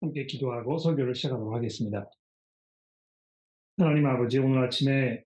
[0.00, 2.08] 함께 기도하고 설교를 시작하도록 하겠습니다.
[3.76, 5.22] 하나님 아버지, 오늘 아침에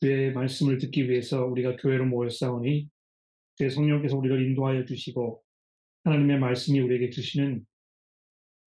[0.00, 2.88] 주의 말씀을 듣기 위해서 우리가 교회로 모였사오니
[3.56, 5.42] 주의 성령께서 우리를 인도하여 주시고
[6.04, 7.64] 하나님의 말씀이 우리에게 주시는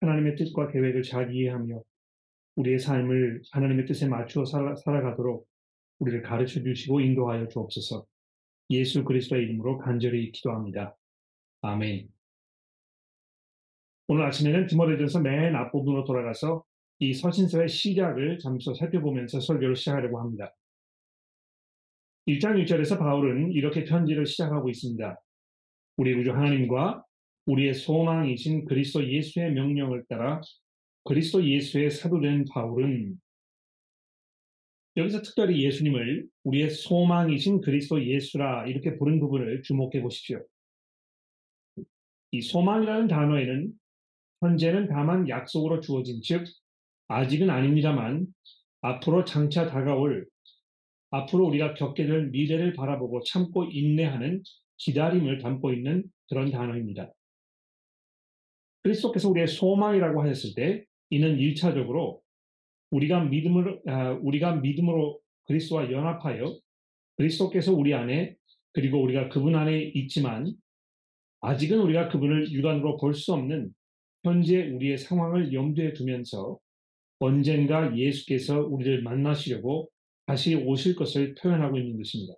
[0.01, 1.81] 하나님의 뜻과 계획을 잘 이해하며
[2.55, 5.47] 우리의 삶을 하나님의 뜻에 맞추어 살아, 살아가도록
[5.99, 8.05] 우리를 가르쳐 주시고 인도하여 주옵소서.
[8.69, 10.95] 예수 그리스도의 이름으로 간절히 기도합니다.
[11.61, 12.09] 아멘.
[14.07, 16.63] 오늘 아침에는 디모데전서 맨 앞부분으로 돌아가서
[16.99, 20.53] 이 서신서의 시작을 잠시 살펴보면서 설교를 시작하려고 합니다.
[22.27, 25.21] 1장 1절에서 바울은 이렇게 편지를 시작하고 있습니다.
[25.97, 27.03] 우리 구주 하나님과
[27.45, 30.41] 우리의 소망이신 그리스도 예수의 명령을 따라
[31.03, 33.19] 그리스도 예수의 사도된 바울은
[34.95, 40.45] 여기서 특별히 예수님을 우리의 소망이신 그리스도 예수라 이렇게 부른 부분을 주목해 보십시오.
[42.31, 43.73] 이 소망이라는 단어에는
[44.43, 46.45] 현재는 다만 약속으로 주어진 즉
[47.07, 48.27] 아직은 아닙니다만
[48.81, 50.27] 앞으로 장차 다가올
[51.11, 54.41] 앞으로 우리가 겪게 될 미래를 바라보고 참고 인내하는
[54.77, 57.11] 기다림을 담고 있는 그런 단어입니다.
[58.83, 62.19] 그리스도께서 우리의 소망이라고 하셨을 때 이는 1차적으로
[62.89, 66.57] 우리가 믿음으로 아, 우리가 믿음으로 그리스도와 연합하여
[67.17, 68.35] 그리스도께서 우리 안에
[68.73, 70.53] 그리고 우리가 그분 안에 있지만
[71.41, 73.73] 아직은 우리가 그분을 육안으로 볼 수 없는
[74.23, 76.59] 현재 우리의 상황을 염두에 두면서
[77.19, 79.89] 언젠가 예수께서 우리를 만나시려고
[80.25, 82.33] 다시 오실 것을 표현하고 있는 것입니다.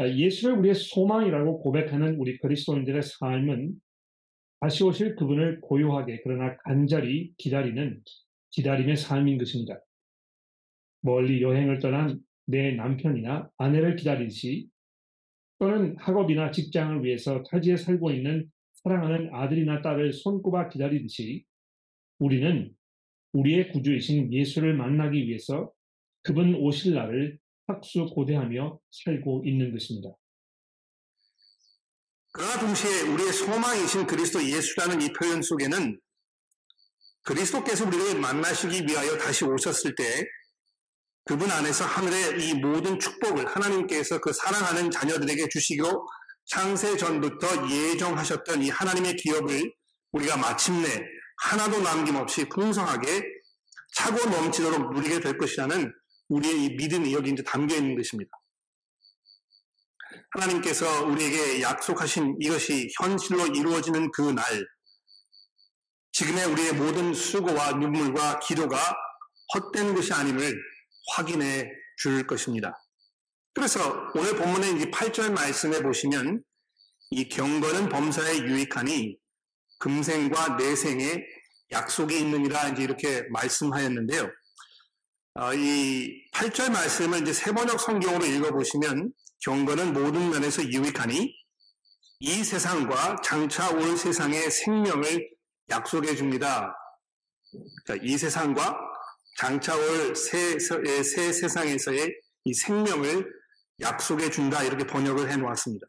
[0.00, 3.74] 예수를 우리의 소망이라고 고백하는 우리 그리스도인들의 삶은
[4.60, 8.02] 다시 오실 그분을 고요하게 그러나 간절히 기다리는
[8.50, 9.78] 기다림의 삶인 것입니다.
[11.00, 14.68] 멀리 여행을 떠난 내 남편이나 아내를 기다리듯이
[15.58, 18.50] 또는 학업이나 직장을 위해서 타지에 살고 있는
[18.84, 21.46] 사랑하는 아들이나 딸을 손꼽아 기다리듯이
[22.18, 22.74] 우리는
[23.32, 25.72] 우리의 구주이신 예수를 만나기 위해서
[26.22, 30.10] 그분 오실 날을 학수고대하며 살고 있는 것입니다.
[32.32, 35.98] 그러나 동시에 우리의 소망이신 그리스도 예수라는 이 표현 속에는
[37.22, 40.04] 그리스도께서 우리를 만나시기 위하여 다시 오셨을 때
[41.24, 46.06] 그분 안에서 하늘의 이 모든 축복을 하나님께서 그 사랑하는 자녀들에게 주시고
[46.46, 49.72] 창세 전부터 예정하셨던 이 하나님의 기업을
[50.12, 50.88] 우리가 마침내
[51.42, 53.22] 하나도 남김없이 풍성하게
[53.94, 55.92] 차고 넘치도록 누리게 될 것이라는
[56.28, 58.30] 우리의 이 믿음이 여기 이제 담겨 있는 것입니다.
[60.30, 64.44] 하나님께서 우리에게 약속하신 이것이 현실로 이루어지는 그 날,
[66.12, 68.76] 지금의 우리의 모든 수고와 눈물과 기도가
[69.54, 70.54] 헛된 것이 아님을
[71.14, 71.68] 확인해
[71.98, 72.72] 줄 것입니다.
[73.54, 76.42] 그래서 오늘 본문의 이 8절 말씀에 보시면
[77.10, 79.16] 이 경건은 범사에 유익하니
[79.78, 81.22] 금생과 내생에
[81.70, 84.28] 약속이 있느니라 이제 이렇게 말씀하였는데요.
[85.36, 91.32] 어, 이 8절 말씀을 이제 세번역 성경으로 읽어보시면 경건은 모든 면에서 유익하니
[92.20, 95.30] 이 세상과 장차 올 세상의 생명을
[95.70, 96.74] 약속해 줍니다.
[97.86, 98.76] 자, 이 세상과
[99.38, 103.43] 장차 올새 새 세상에서의 이 생명을
[103.80, 105.86] 약속해 준다 이렇게 번역을 해 놓았습니다.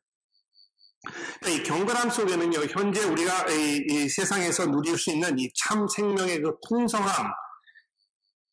[1.48, 6.52] 이 경건함 속에는요 현재 우리가 이, 이 세상에서 누릴 수 있는 이 참 생명의 그
[6.68, 7.32] 풍성함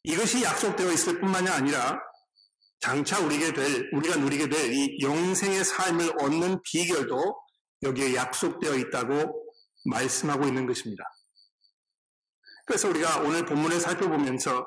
[0.04, 1.98] 이것이 약속되어 있을 뿐만이 아니라
[2.80, 7.36] 장차 우리게 될 우리가 누리게 될 이 영생의 삶을 얻는 비결도
[7.84, 9.46] 여기에 약속되어 있다고
[9.86, 11.04] 말씀하고 있는 것입니다.
[12.66, 14.66] 그래서 우리가 오늘 본문을 살펴보면서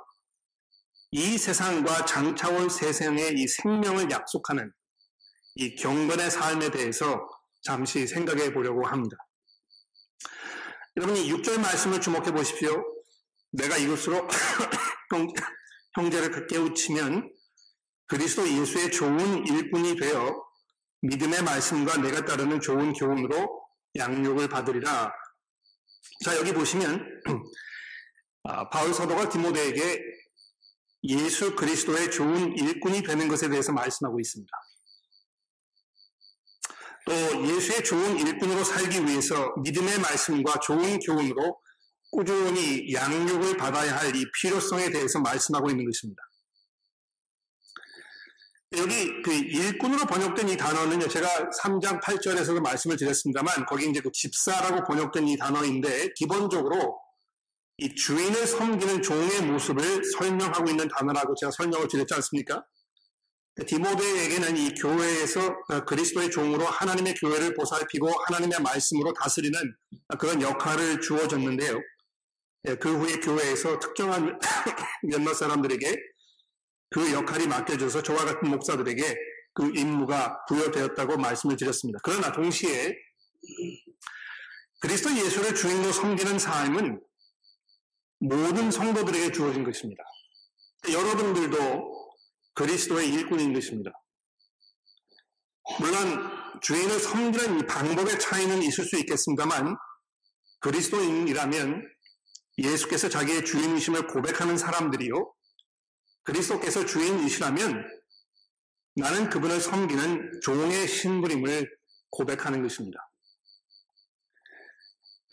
[1.17, 4.69] 이 세상과 장차올 세상의 이 생명을 약속하는
[5.55, 7.25] 이 경건의 삶에 대해서
[7.63, 9.15] 잠시 생각해 보려고 합니다.
[10.97, 12.83] 여러분이 6절 말씀을 주목해 보십시오.
[13.53, 14.27] 내가 이것으로
[15.95, 17.31] 형제를 깨우치면
[18.07, 20.35] 그리스도 예수의 좋은 일꾼이 되어
[21.03, 23.65] 믿음의 말씀과 내가 따르는 좋은 교훈으로
[23.95, 25.13] 양육을 받으리라.
[26.25, 27.07] 자, 여기 보시면,
[28.43, 30.24] 아, 바울 사도가 디모데에게
[31.07, 34.51] 예수 그리스도의 좋은 일꾼이 되는 것에 대해서 말씀하고 있습니다.
[37.05, 37.13] 또
[37.47, 41.59] 예수의 좋은 일꾼으로 살기 위해서 믿음의 말씀과 좋은 교훈으로
[42.11, 46.23] 꾸준히 양육을 받아야 할 이 필요성에 대해서 말씀하고 있는 것입니다.
[48.77, 51.27] 여기 그 일꾼으로 번역된 이 단어는요, 제가
[51.61, 56.99] 3장 8절에서도 말씀을 드렸습니다만, 거기 이제 그 집사라고 번역된 이 단어인데, 기본적으로
[57.77, 62.65] 이 주인을 섬기는 종의 모습을 설명하고 있는 단어라고 제가 설명을 드렸지 않습니까?
[63.67, 65.55] 디모데에게는 이 교회에서
[65.85, 69.57] 그리스도의 종으로 하나님의 교회를 보살피고 하나님의 말씀으로 다스리는
[70.19, 71.79] 그런 역할을 주어졌는데요.
[72.67, 74.39] 예, 그 후에 교회에서 특정한
[75.03, 75.95] 몇몇 사람들에게
[76.89, 79.15] 그 역할이 맡겨져서 저와 같은 목사들에게
[79.53, 81.99] 그 임무가 부여되었다고 말씀을 드렸습니다.
[82.03, 82.93] 그러나 동시에
[84.81, 86.99] 그리스도 예수를 주인으로 섬기는 삶은
[88.19, 90.03] 모든 성도들에게 주어진 것입니다.
[90.91, 91.95] 여러분들도
[92.53, 93.91] 그리스도의 일꾼인 것입니다.
[95.79, 99.75] 물론 주인을 섬기는 이 방법의 차이는 있을 수 있겠습니다만
[100.59, 101.83] 그리스도인이라면
[102.57, 105.33] 예수께서 자기의 주인이심을 고백하는 사람들이요.
[106.23, 107.83] 그리스도께서 주인이시라면
[108.95, 111.69] 나는 그분을 섬기는 종의 신부임을
[112.09, 113.11] 고백하는 것입니다.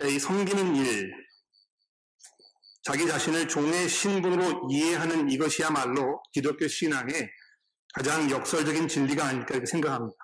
[0.04, 1.12] 이 섬기는 일,
[2.82, 7.30] 자기 자신을 종의 신분으로 이해하는 이것이야말로 기독교 신앙의
[7.94, 10.16] 가장 역설적인 진리가 아닐까 이렇게 생각합니다.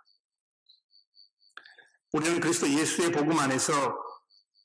[2.12, 3.94] 우리는 그리스도 예수의 복음 안에서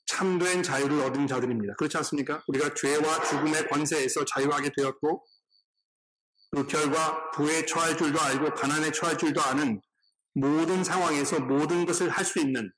[0.06, 1.74] 참된 자유를 얻은 자들입니다.
[1.76, 2.42] 그렇지 않습니까?
[2.48, 5.24] 우리가 죄와 죽음의 권세에서 자유하게 되었고
[6.50, 9.80] 그 결과 부에 처할 줄도 알고 가난에 처할 줄도 아는
[10.34, 12.72] 모든 상황에서 모든 것을 할 수 있는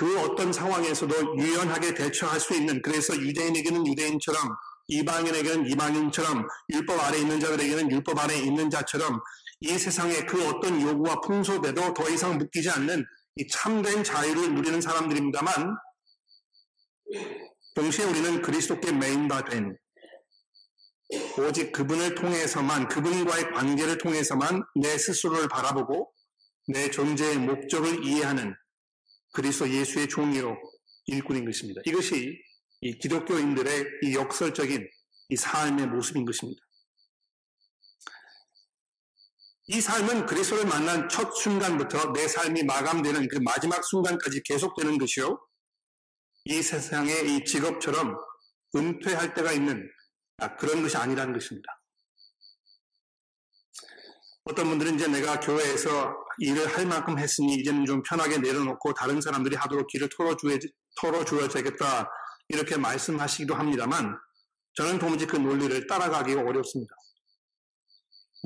[0.00, 4.56] 그 어떤 상황에서도 유연하게 대처할 수 있는 그래서 유대인에게는 유대인처럼
[4.88, 9.20] 이방인에게는 이방인처럼 율법 아래 있는 자들에게는 율법 아래 있는 자처럼
[9.60, 13.04] 이 세상의 그 어떤 요구와 풍속에도 더 이상 묶이지 않는
[13.36, 15.76] 이 참된 자유를 누리는 사람들입니다만
[17.74, 19.76] 동시에 우리는 그리스도께 메인바된
[21.40, 26.10] 오직 그분을 통해서만 그분과의 관계를 통해서만 내 스스로를 바라보고
[26.68, 28.54] 내 존재의 목적을 이해하는
[29.32, 30.56] 그리스도 예수의 종이로
[31.06, 31.80] 일꾼인 것입니다.
[31.84, 32.38] 이것이
[32.80, 34.88] 이 기독교인들의 이 역설적인
[35.28, 36.60] 이 삶의 모습인 것입니다.
[39.66, 45.38] 이 삶은 그리스도를 만난 첫 순간부터 내 삶이 마감되는 그 마지막 순간까지 계속되는 것이요.
[46.46, 48.16] 이 세상의 이 직업처럼
[48.74, 49.88] 은퇴할 때가 있는
[50.38, 51.79] 아, 그런 것이 아니라는 것입니다.
[54.50, 59.54] 어떤 분들은 이제 내가 교회에서 일을 할 만큼 했으니 이제는 좀 편하게 내려놓고 다른 사람들이
[59.54, 60.58] 하도록 길을 털어줘야,
[61.00, 62.10] 털어줘야겠다
[62.48, 64.16] 이렇게 말씀하시기도 합니다만
[64.74, 66.94] 저는 도무지 그 논리를 따라가기가 어렵습니다.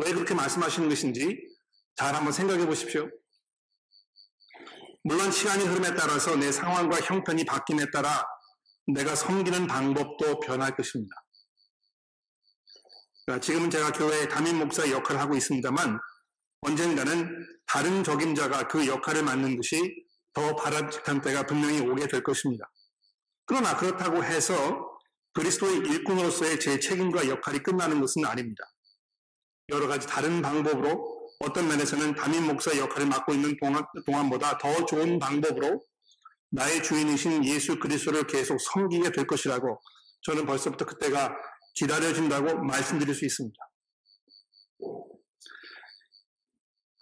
[0.05, 1.39] 왜 그렇게 말씀하시는 것인지
[1.97, 3.09] 잘 한번 생각해 보십시오.
[5.05, 8.25] 물론 시간이 흐름에 따라서 내 상황과 형편이 바뀜에 따라
[8.89, 11.24] 내가 섬기는 방법도 변할 것입니다.
[13.27, 15.99] 그러니까 지금은 제가 교회 담임 목사 역할을 하고 있습니다만
[16.61, 22.71] 언젠가는 다른 적임자가 그 역할을 맡는 것이 더 바람직한 때가 분명히 오게 될 것입니다.
[23.47, 24.91] 그러나 그렇다고 해서
[25.35, 28.65] 그리스도의 일꾼으로서의 제 책임과 역할이 끝나는 것은 아닙니다.
[29.71, 35.19] 여러 가지 다른 방법으로 어떤 면에서는 담임 목사 역할을 맡고 있는 동안, 동안보다 더 좋은
[35.19, 35.83] 방법으로
[36.51, 39.81] 나의 주인이신 예수 그리스도를 계속 섬기게 될 것이라고
[40.23, 41.35] 저는 벌써부터 그때가
[41.75, 43.57] 기다려진다고 말씀드릴 수 있습니다.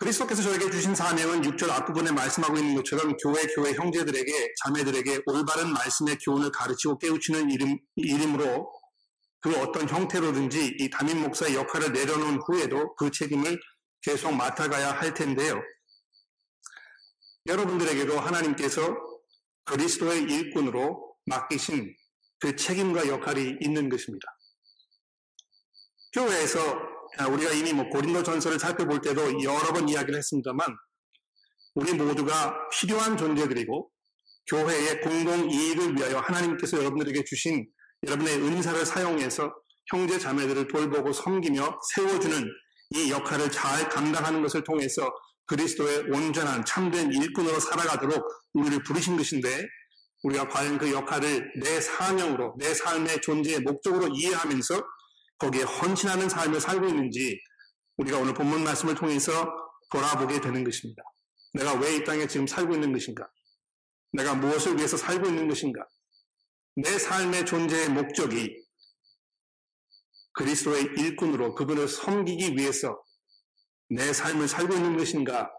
[0.02, 6.18] 그리스도께서 저에게 주신 사명은 6절 앞부분에 말씀하고 있는 것처럼 교회 교회 형제들에게 자매들에게 올바른 말씀의
[6.18, 8.72] 교훈을 가르치고 깨우치는 이름, 이름으로
[9.40, 13.60] 그 어떤 형태로든지 이 담임 목사의 역할을 내려놓은 후에도 그 책임을
[14.02, 15.60] 계속 맡아가야 할 텐데요.
[17.46, 18.96] 여러분들에게도 하나님께서
[19.64, 21.94] 그리스도의 일꾼으로 맡기신
[22.40, 24.26] 그 책임과 역할이 있는 것입니다.
[26.12, 26.78] 교회에서
[27.30, 30.76] 우리가 이미 뭐 고린도 전설을 살펴볼 때도 여러 번 이야기를 했습니다만
[31.74, 33.90] 우리 모두가 필요한 존재들이고
[34.46, 37.66] 교회의 공공 이익을 위하여 하나님께서 여러분들에게 주신
[38.06, 39.52] 여러분의 은사를 사용해서
[39.86, 42.44] 형제 자매들을 돌보고 섬기며 세워주는
[42.90, 45.08] 이 역할을 잘 감당하는 것을 통해서
[45.46, 49.66] 그리스도의 온전한 참된 일꾼으로 살아가도록 우리를 부르신 것인데
[50.24, 54.82] 우리가 과연 그 역할을 내 사명으로 내 삶의 존재의 목적으로 이해하면서
[55.42, 57.36] 거기에 헌신하는 삶을 살고 있는지
[57.96, 59.52] 우리가 오늘 본문 말씀을 통해서
[59.90, 61.02] 돌아보게 되는 것입니다.
[61.54, 63.28] 내가 왜 이 땅에 지금 살고 있는 것인가?
[64.12, 65.84] 내가 무엇을 위해서 살고 있는 것인가?
[66.76, 68.54] 내 삶의 존재의 목적이
[70.34, 73.02] 그리스도의 일꾼으로 그분을 섬기기 위해서
[73.90, 75.50] 내 삶을 살고 있는 것인가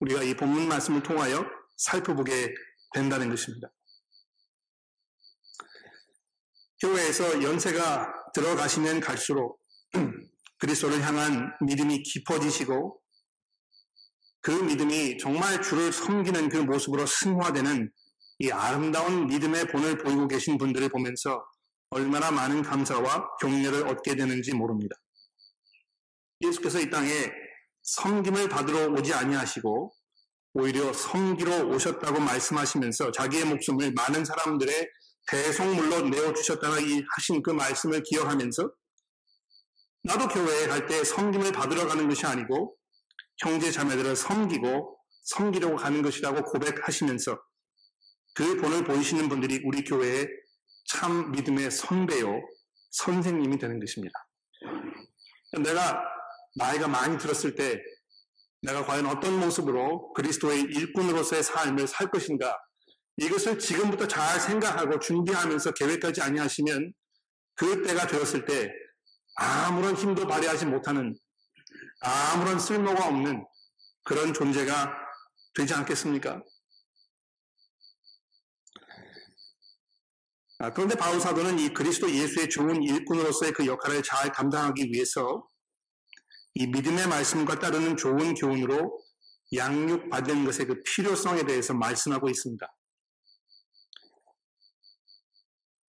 [0.00, 1.46] 우리가 이 본문 말씀을 통하여
[1.76, 2.52] 살펴보게
[2.92, 3.68] 된다는 것입니다.
[6.80, 9.60] 교회에서 연세가 들어가시면 갈수록
[10.58, 13.00] 그리스도를 향한 믿음이 깊어지시고
[14.42, 17.90] 그 믿음이 정말 주를 섬기는 그 모습으로 승화되는
[18.38, 21.44] 이 아름다운 믿음의 본을 보이고 계신 분들을 보면서
[21.90, 24.96] 얼마나 많은 감사와 격려를 얻게 되는지 모릅니다.
[26.40, 27.10] 예수께서 이 땅에
[27.82, 29.92] 섬김을 받으러 오지 아니하시고
[30.54, 34.88] 오히려 섬기러 오셨다고 말씀하시면서 자기의 목숨을 많은 사람들의
[35.26, 38.70] 대속물로 내어주셨다가 이 하신 그 말씀을 기억하면서
[40.02, 42.76] 나도 교회에 갈 때 섬김을 받으러 가는 것이 아니고
[43.38, 47.38] 형제 자매들을 섬기고 섬기려고 가는 것이라고 고백하시면서
[48.34, 50.26] 그 본을 보이시는 분들이 우리 교회의
[50.86, 52.40] 참 믿음의 선배요
[52.90, 54.26] 선생님이 되는 것입니다.
[55.62, 56.02] 내가
[56.56, 57.78] 나이가 많이 들었을 때
[58.62, 62.56] 내가 과연 어떤 모습으로 그리스도의 일꾼으로서의 삶을 살 것인가
[63.20, 66.92] 이것을 지금부터 잘 생각하고 준비하면서 계획하지 아니하시면
[67.54, 68.72] 그 때가 되었을 때
[69.34, 71.14] 아무런 힘도 발휘하지 못하는
[72.00, 73.44] 아무런 쓸모가 없는
[74.04, 74.94] 그런 존재가
[75.54, 76.42] 되지 않겠습니까?
[80.60, 85.46] 아, 그런데 바울 사도는 이 그리스도 예수의 좋은 일꾼으로서의 그 역할을 잘 감당하기 위해서
[86.54, 88.98] 이 믿음의 말씀과 따르는 좋은 교훈으로
[89.54, 92.66] 양육받는 것의 그 필요성에 대해서 말씀하고 있습니다.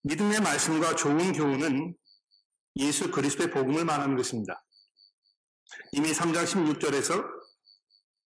[0.04, 1.96] 믿음의 말씀과 좋은 교훈은
[2.78, 4.64] 예수 그리스도의 복음을 말하는 것입니다.
[5.92, 7.24] 이미 3장 16절에서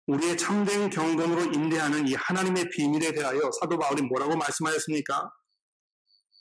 [0.07, 5.31] 우리의 참된 경건으로 인대하는 이 하나님의 비밀에 대하여 사도 바울이 뭐라고 말씀하였습니까?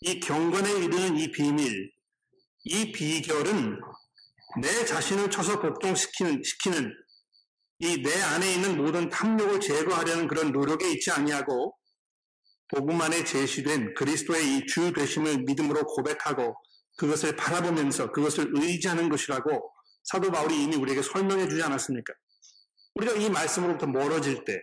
[0.02, 1.92] 이 경건에 이르는 이 비밀,
[2.64, 3.80] 이 비결은
[4.60, 6.92] 내 자신을 쳐서 복종시키는 시키는
[7.82, 11.74] 이 내 안에 있는 모든 탐욕을 제거하려는 그런 노력에 있지 아니하고
[12.70, 16.54] 복음 안에 제시된 그리스도의 이 주 되심을 믿음으로 고백하고
[16.96, 19.72] 그것을 바라보면서 그것을 의지하는 것이라고
[20.04, 22.12] 사도 바울이 이미 우리에게 설명해 주지 않았습니까?
[22.94, 24.60] 우리가 이 말씀으로부터 멀어질 때,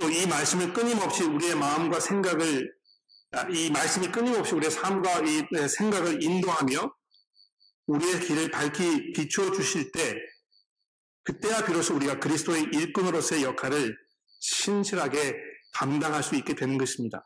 [0.00, 2.72] 또 이 말씀을 끊임없이 우리의 마음과 생각을,
[3.32, 6.90] 아, 이 말씀이 끊임없이 우리의 삶과 이 생각을 인도하며
[7.86, 10.16] 우리의 길을 밝히 비추어 주실 때,
[11.24, 13.94] 그때야 비로소 우리가 그리스도의 일꾼으로서의 역할을
[14.40, 15.34] 신실하게
[15.72, 17.24] 감당할 수 있게 되는 것입니다.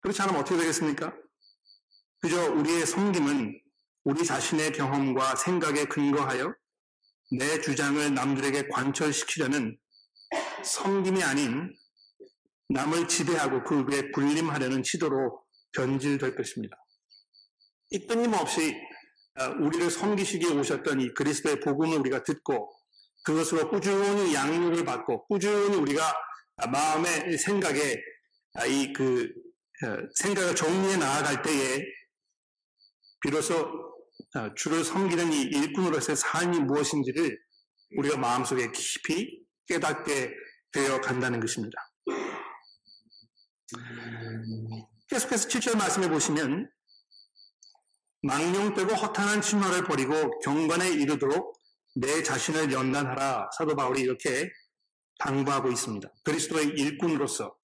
[0.00, 1.14] 그렇지 않으면 어떻게 되겠습니까?
[2.20, 3.60] 그저 우리의 섬김은
[4.04, 6.54] 우리 자신의 경험과 생각에 근거하여
[7.38, 9.78] 내 주장을 남들에게 관철시키려는
[10.62, 11.74] 섬김이 아닌
[12.68, 16.76] 남을 지배하고 그 위에 군림하려는 시도로 변질될 것입니다.
[17.90, 18.74] 이 끊임없이
[19.40, 22.72] 어, 우리를 섬기시기에 오셨던 이 그리스도의 복음을 우리가 듣고
[23.24, 26.02] 그것으로 꾸준히 양육을 받고 꾸준히 우리가
[26.56, 27.96] 마음의 생각에
[28.68, 29.32] 이그
[29.84, 31.84] 어, 생각을 정리해 나아갈 때에
[33.20, 33.54] 비로소
[34.36, 37.38] 어, 주를 섬기는 이 일꾼으로서의 삶이 무엇인지를
[37.96, 40.32] 우리가 마음속에 깊이 깨닫게
[40.72, 41.76] 되어 간다는 것입니다.
[45.08, 46.70] 계속해서 7절 말씀해 보시면
[48.22, 51.60] 망령 빼고 허탄한 친화를 버리고 경건에 이르도록
[51.96, 54.50] 내 자신을 연단하라 사도 바울이 이렇게
[55.18, 56.08] 당부하고 있습니다.
[56.24, 57.54] 그리스도의 일꾼으로서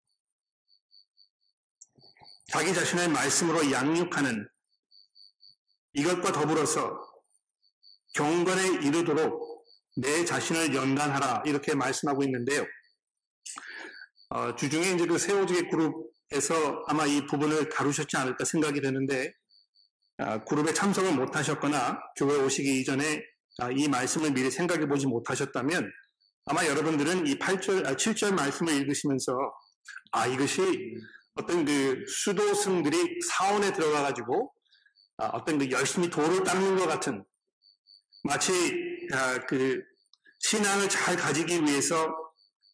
[2.46, 4.48] 자기 자신의 말씀으로 양육하는
[5.92, 6.98] 이것과 더불어서
[8.14, 9.64] 경건에 이르도록
[9.96, 12.64] 내 자신을 연단하라 이렇게 말씀하고 있는데요.
[14.30, 19.32] 어, 주중에 이제 그 세오지게 그룹에서 아마 이 부분을 다루셨지 않을까 생각이 되는데
[20.18, 23.22] 아, 그룹에 참석을 못하셨거나 교회 오시기 이전에
[23.58, 25.90] 아, 이 말씀을 미리 생각해 보지 못하셨다면
[26.50, 29.38] 아마 여러분들은 이 8절, 아, 7절 말씀을 읽으시면서
[30.10, 30.96] 아 이것이
[31.36, 34.52] 어떤 그 수도승들이 사원에 들어가 가지고
[35.18, 37.24] 아, 어떤 그 열심히 돌을 닦는 것 같은
[38.24, 38.52] 마치
[39.14, 39.80] 아, 그
[40.40, 42.12] 신앙을 잘 가지기 위해서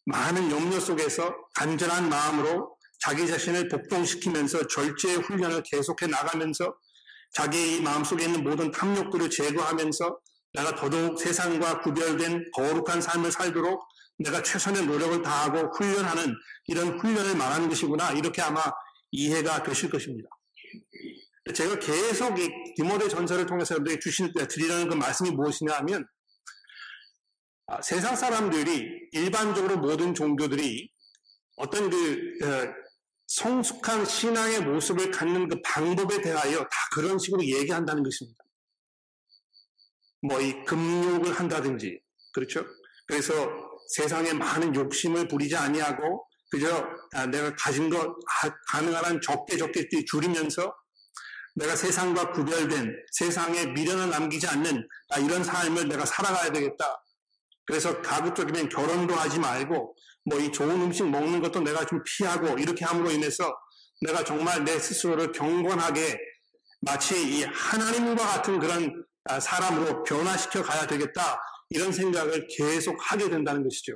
[0.07, 6.75] 많은 염려 속에서 간절한 마음으로 자기 자신을 복종시키면서 절제의 훈련을 계속해 나가면서
[7.31, 10.17] 자기 마음속에 있는 모든 탐욕들을 제거하면서
[10.53, 13.81] 내가 더더욱 세상과 구별된 거룩한 삶을 살도록
[14.19, 16.33] 내가 최선의 노력을 다하고 훈련하는
[16.65, 18.61] 이런 훈련을 말하는 것이구나 이렇게 아마
[19.11, 20.29] 이해가 되실 것입니다.
[21.53, 26.05] 제가 계속 이 디모데 전설을 통해서 여러분들에게 주신, 드리려는 그 말씀이 무엇이냐 하면,
[27.67, 30.89] 아, 세상 사람들이, 일반적으로 모든 종교들이
[31.57, 31.97] 어떤 그,
[32.43, 32.73] 어,
[33.27, 38.43] 성숙한 신앙의 모습을 갖는 그 방법에 대하여 다 그런 식으로 얘기한다는 것입니다.
[40.21, 41.99] 뭐, 이 금욕을 한다든지,
[42.33, 42.65] 그렇죠?
[43.07, 43.33] 그래서
[43.95, 48.15] 세상에 많은 욕심을 부리지 아니하고, 그저 아, 내가 가진 것
[48.69, 50.73] 가능한 한 적게 적게 줄이면서
[51.55, 57.03] 내가 세상과 구별된 세상에 미련을 남기지 않는 아, 이런 삶을 내가 살아가야 되겠다.
[57.65, 59.93] 그래서 가급적이면 결혼도 하지 말고
[60.29, 63.51] 뭐 이 좋은 음식 먹는 것도 내가 좀 피하고 이렇게 함으로 인해서
[64.01, 66.17] 내가 정말 내 스스로를 경건하게
[66.81, 71.39] 마치 이 하나님과 같은 그런 아, 사람으로 변화시켜 가야 되겠다.
[71.69, 73.93] 이런 생각을 계속 하게 된다는 것이죠.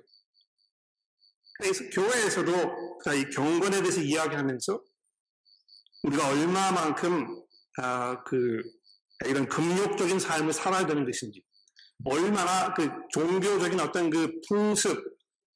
[1.58, 2.52] 그래서 교회에서도
[3.16, 4.82] 이 경건에 대해서 이야기하면서
[6.04, 7.28] 우리가 얼마만큼
[7.78, 8.62] 아, 그
[9.26, 11.44] 이런 금욕적인 삶을 살아야 되는 것인지,
[12.06, 14.98] 얼마나 그 종교적인 어떤 그 풍습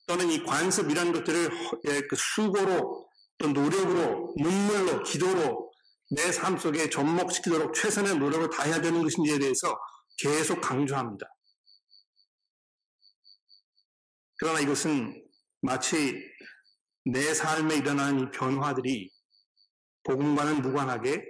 [0.08, 1.50] 또는 이 관습 이런 것들을
[1.88, 5.65] 예, 그 수고로 또 노력으로 눈물로 기도로
[6.12, 9.76] 내 삶 속에 접목시키도록 최선의 노력을 다해야 되는 것인지에 대해서
[10.18, 11.26] 계속 강조합니다.
[14.38, 15.26] 그러나 이것은
[15.62, 16.14] 마치
[17.06, 19.12] 내 삶에 일어나는 이 변화들이
[20.04, 21.24] 복음과는 무관하게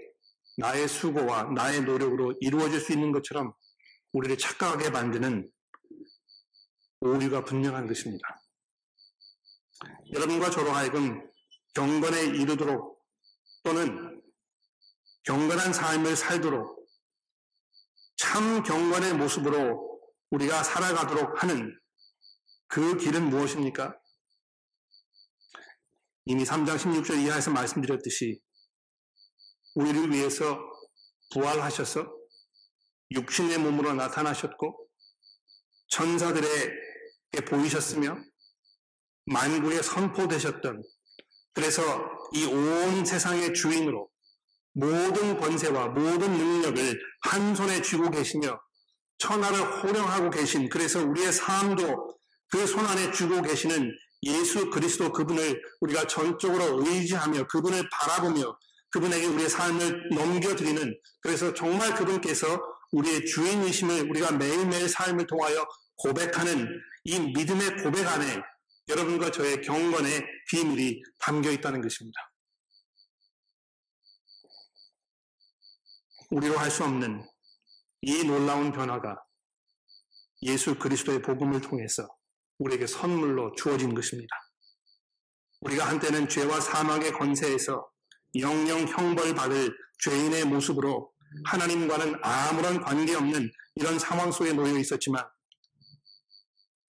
[0.58, 3.54] 나의 수고와 나의 노력으로 이루어질 수 있는 것처럼
[4.12, 5.50] 우리를 착각하게 만드는
[7.02, 8.42] 오류가 분명한 것입니다.
[10.14, 11.30] 여러분과 저로 하여금
[11.74, 13.02] 경건에 이르도록
[13.64, 14.22] 또는
[15.26, 16.88] 경건한 삶을 살도록
[18.18, 20.00] 참 경건의 모습으로
[20.32, 21.78] 우리가 살아가도록 하는
[22.68, 23.98] 그 길은 무엇입니까?
[26.26, 28.40] 이미 3장 16절 이하에서 말씀드렸듯이
[29.76, 30.60] 우리를 위해서
[31.32, 32.06] 부활하셔서
[33.12, 34.88] 육신의 몸으로 나타나셨고
[35.90, 38.18] 천사들에게 보이셨으며
[39.26, 40.84] 만국에 선포되셨던
[41.54, 41.82] 그래서
[42.34, 44.10] 이 온 세상의 주인으로
[44.76, 48.60] 모든 권세와 모든 능력을 한 손에 쥐고 계시며
[49.18, 52.16] 천하를 호령하고 계신 그래서 우리의 삶도
[52.52, 53.92] 그 손 안에 쥐고 계시는
[54.24, 58.58] 예수 그리스도 그분을 우리가 전적으로 의지하며 그분을 바라보며
[58.92, 65.66] 그분에게 우리의 삶을 넘겨드리는 그래서 정말 그분께서 우리의 주인이심을 우리가 매일매일 삶을 통하여
[65.98, 66.68] 고백하는
[67.04, 68.42] 이 믿음의 고백 안에
[68.88, 72.18] 여러분과 저의 경건의 비밀이 담겨 있다는 것입니다.
[76.36, 77.26] 우리로 할 수 없는
[78.02, 79.24] 이 놀라운 변화가
[80.42, 82.06] 예수 그리스도의 복음을 통해서
[82.60, 84.36] 우리에게 선물로 주어진 것입니다.
[85.62, 87.90] 우리가 한때는 죄와 사망의 권세에서
[88.38, 91.14] 영영 형벌받을 죄인의 모습으로
[91.46, 95.24] 하나님과는 아무런 관계없는 이런 상황 속에 놓여 있었지만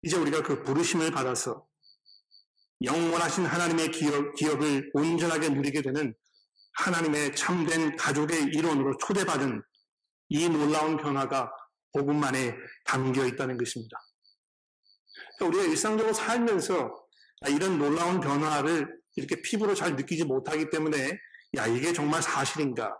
[0.02, 1.66] 이제 우리가 그 부르심을 받아서
[2.82, 6.14] 영원하신 하나님의 기업, 기업을 온전하게 누리게 되는
[6.74, 9.62] 하나님의 참된 가족의 일원으로 초대받은
[10.28, 11.50] 이 놀라운 변화가
[11.92, 13.96] 복음만에 담겨 있다는 것입니다.
[15.38, 16.90] 그러니까 우리가 일상적으로 살면서
[17.48, 21.18] 이런 놀라운 변화를 이렇게 피부로 잘 느끼지 못하기 때문에
[21.56, 22.96] 야 이게 정말 사실인가?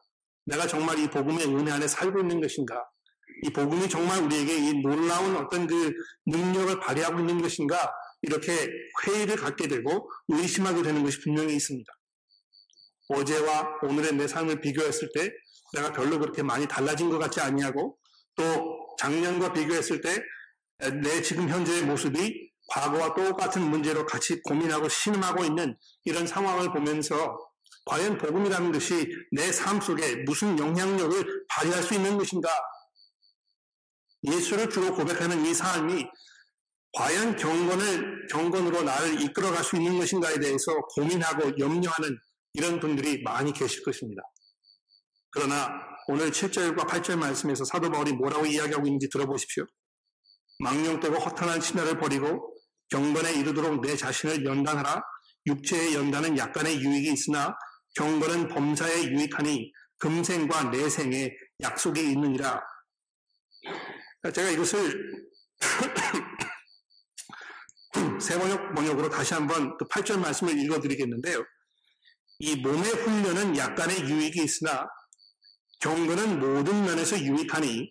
[0.47, 2.85] 내가 정말 이 복음의 은혜 안에 살고 있는 것인가?
[3.43, 5.93] 이 복음이 정말 우리에게 이 놀라운 어떤 그
[6.27, 7.93] 능력을 발휘하고 있는 것인가?
[8.23, 8.53] 이렇게
[9.07, 11.93] 회의를 갖게 되고 의심하게 되는 것이 분명히 있습니다.
[13.09, 15.31] 어제와 오늘의 내 삶을 비교했을 때
[15.75, 17.97] 내가 별로 그렇게 많이 달라진 것 같지 아니하고
[18.37, 18.45] 또
[18.99, 20.23] 작년과 비교했을 때
[21.03, 27.39] 내 지금 현재의 모습이 과거와 똑같은 문제로 같이 고민하고 신음하고 있는 이런 상황을 보면서
[27.87, 32.49] 과연 복음이라는 것이 내 삶 속에 무슨 영향력을 발휘할 수 있는 것인가?
[34.25, 36.07] 예수를 주로 고백하는 이 삶이
[36.93, 42.19] 과연 경건을 경건으로 나를 이끌어갈 수 있는 것인가에 대해서 고민하고 염려하는
[42.55, 44.23] 이런 분들이 많이 계실 것입니다.
[45.31, 45.71] 그러나
[46.07, 49.65] 오늘 7절과 8절 말씀에서 사도 바울이 뭐라고 이야기하고 있는지 들어보십시오.
[50.61, 52.55] 망령되고 허탄한 신화를 버리고
[52.91, 55.03] 경건에 이르도록 내 자신을 연단하라.
[55.47, 57.55] 육체의 연단은 약간의 유익이 있으나
[57.97, 62.61] 경건은 범사에 유익하니 금생과 내생에 약속이 있느니라.
[64.33, 65.25] 제가 이것을
[68.21, 71.45] 세 번역 번역으로 다시 한번 그 8절 말씀을 읽어드리겠는데요.
[72.45, 74.87] 이 몸의 훈련은 약간의 유익이 있으나
[75.81, 77.91] 경건은 모든 면에서 유익하니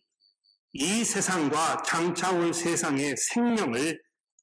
[0.74, 4.00] 이 세상과 장차 올 세상의 생명을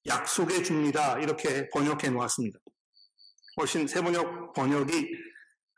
[0.07, 1.17] 약속해 줍니다.
[1.21, 2.59] 이렇게 번역해 놓았습니다.
[3.57, 5.07] 훨씬 세 번역 번역이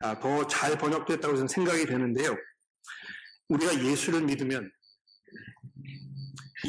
[0.01, 2.35] 아, 더잘 번역됐다고 저는 생각이 되는데요.
[3.49, 4.73] 우리가 예수를 믿으면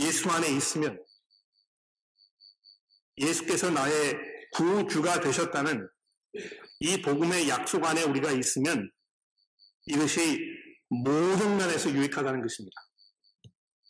[0.01, 1.01] 예수 안에 있으면
[3.15, 4.17] 예수께서 나의
[4.51, 5.87] 구주가 되셨다는
[6.83, 8.91] 이 복음의 약속 안에 우리가 있으면
[9.85, 10.37] 이것이
[10.89, 12.75] 모든 면에서 유익하다는 것입니다.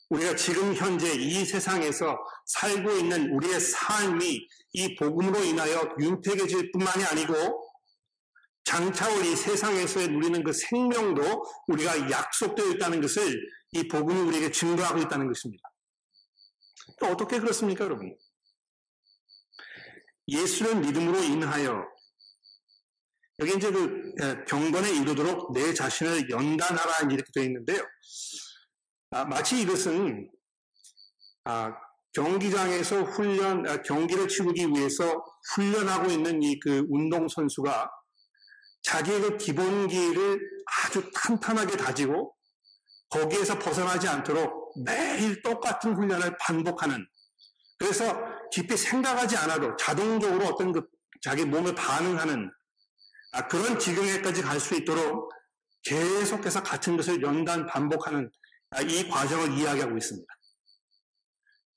[0.10, 7.34] 우리가 지금 현재 이 세상에서 살고 있는 우리의 삶이 이 복음으로 인하여 윤택해질 뿐만이 아니고
[8.64, 15.00] 장차 올 이 세상에서 누리는 그 생명도 우리가 약속되어 있다는 것을 이 복음이 우리에게 증거하고
[15.00, 15.64] 있다는 것입니다.
[17.02, 18.16] 어떻게 그렇습니까, 여러분?
[20.28, 21.93] 예수를 믿음으로 인하여
[23.40, 24.14] 여기 이제 그
[24.48, 27.84] 경건에 이르도록 내 자신을 연단하라 이렇게 되어 있는데요.
[29.12, 30.30] 아, 마치 이것은
[31.46, 31.74] 아,
[32.14, 35.24] 경기장에서 훈련 아, 경기를 치르기 위해서
[35.56, 37.90] 훈련하고 있는 이 그 운동 선수가
[38.84, 42.36] 자기의 그 기본기를 아주 탄탄하게 다지고
[43.10, 47.06] 거기에서 벗어나지 않도록 매일 똑같은 훈련을 반복하는
[47.78, 48.16] 그래서
[48.52, 50.86] 깊이 생각하지 않아도 자동적으로 어떤 그
[51.22, 52.63] 자기 몸에 반응하는 아,
[53.48, 55.32] 그런 지경에까지 갈 수 있도록
[55.84, 58.30] 계속해서 같은 것을 연단 반복하는
[58.70, 60.28] 아, 이 과정을 이야기하고 있습니다.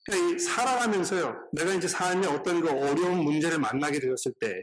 [0.05, 4.53] 그러니까 살아가면서요, 내가 이제 삶에 어떤 그 어려운 문제를 만나게 되었을 때,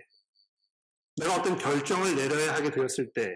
[1.16, 3.28] 내가 어떤 결정을 내려야 하게 되었을 때,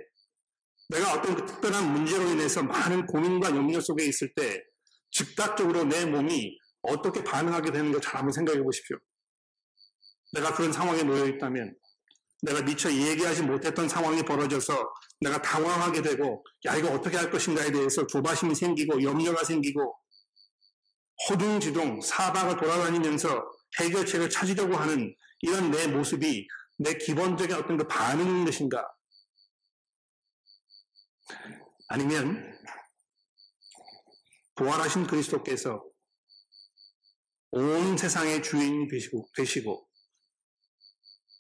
[0.88, 4.58] 내가 어떤 그 특별한 문제로 인해서 많은 고민과 염려 속에 있을 때,
[5.10, 8.96] 즉각적으로 내 몸이 어떻게 반응하게 되는 걸 잘 한번 생각해 보십시오.
[10.32, 11.74] 내가 그런 상황에 놓여 있다면,
[12.42, 14.74] 내가 미처 얘기하지 못했던 상황이 벌어져서
[15.20, 19.98] 내가 당황하게 되고, 야, 이거 어떻게 할 것인가에 대해서 조바심이 생기고, 염려가 생기고,
[21.28, 23.44] 허둥지둥 사방을 돌아다니면서
[23.80, 26.46] 해결책을 찾으려고 하는 이런 내 모습이
[26.78, 28.88] 내 기본적인 어떤 그 반응인 것인가?
[31.88, 32.56] 아니면
[34.54, 35.82] 부활하신 그리스도께서
[37.50, 39.88] 온 세상의 주인이 되시고, 되시고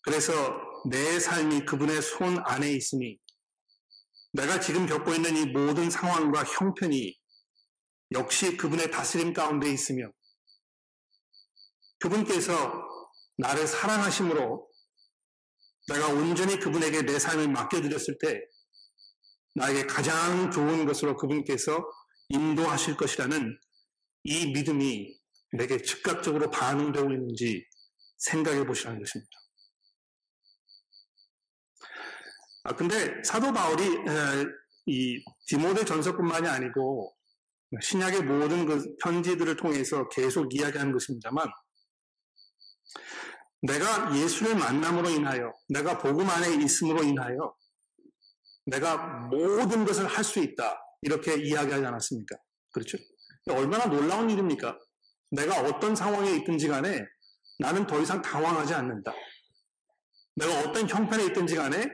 [0.02, 3.18] 그래서 내 삶이 그분의 손 안에 있으니
[4.32, 7.16] 내가 지금 겪고 있는 이 모든 상황과 형편이
[8.12, 10.10] 역시 그분의 다스림 가운데 있으며
[11.98, 12.72] 그분께서
[13.38, 14.68] 나를 사랑하심으로
[15.88, 18.40] 내가 온전히 그분에게 내 삶을 맡겨드렸을 때
[19.54, 21.84] 나에게 가장 좋은 것으로 그분께서
[22.28, 23.58] 인도하실 것이라는
[24.24, 25.18] 이 믿음이
[25.52, 27.66] 내게 즉각적으로 반응되고 있는지
[28.18, 29.30] 생각해 보시라는 것입니다.
[32.64, 33.84] 아, 근데 사도 바울이
[34.86, 37.14] 이 디모데 전서뿐만이 아니고
[37.82, 41.48] 신약의 모든 그 편지들을 통해서 계속 이야기하는 것입니다만
[43.62, 47.54] 내가 예수를 만남으로 인하여 내가 복음 안에 있음으로 인하여
[48.66, 48.96] 내가
[49.28, 52.36] 모든 것을 할 수 있다 이렇게 이야기하지 않았습니까?
[52.72, 52.98] 그렇죠?
[53.50, 54.78] 얼마나 놀라운 일입니까?
[55.30, 57.04] 내가 어떤 상황에 있든지 간에
[57.58, 59.12] 나는 더 이상 당황하지 않는다.
[60.36, 61.86] 내가 어떤 형편에 있든지 간에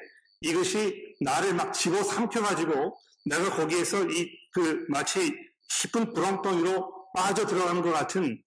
[0.45, 5.35] 이것이 나를 막 집어삼켜가지고 내가 거기에서 이 그 마치
[5.69, 8.41] 깊은 구렁텅이로 빠져 들어가는 것 같은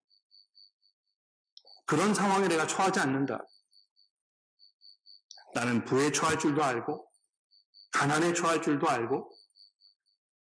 [1.86, 3.40] 그런 상황에 내가 처하지 않는다.
[5.54, 7.10] 나는 부에 처할 줄도 알고,
[7.92, 9.30] 가난에 처할 줄도 알고,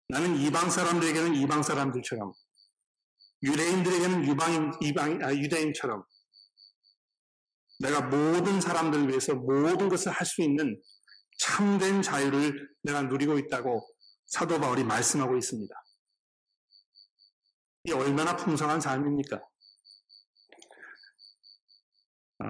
[0.09, 2.33] 나는 이방 사람들에게는 이방 사람들처럼,
[3.43, 6.05] 유대인들에게는 유방인, 이방, 아, 유대인처럼,
[7.81, 10.81] 내가 모든 사람들을 위해서 모든 것을 할 수 있는
[11.39, 13.87] 참된 자유를 내가 누리고 있다고
[14.27, 15.75] 사도 바울이 말씀하고 있습니다.
[17.85, 19.37] 이 얼마나 풍성한 삶입니까?
[22.39, 22.45] 어,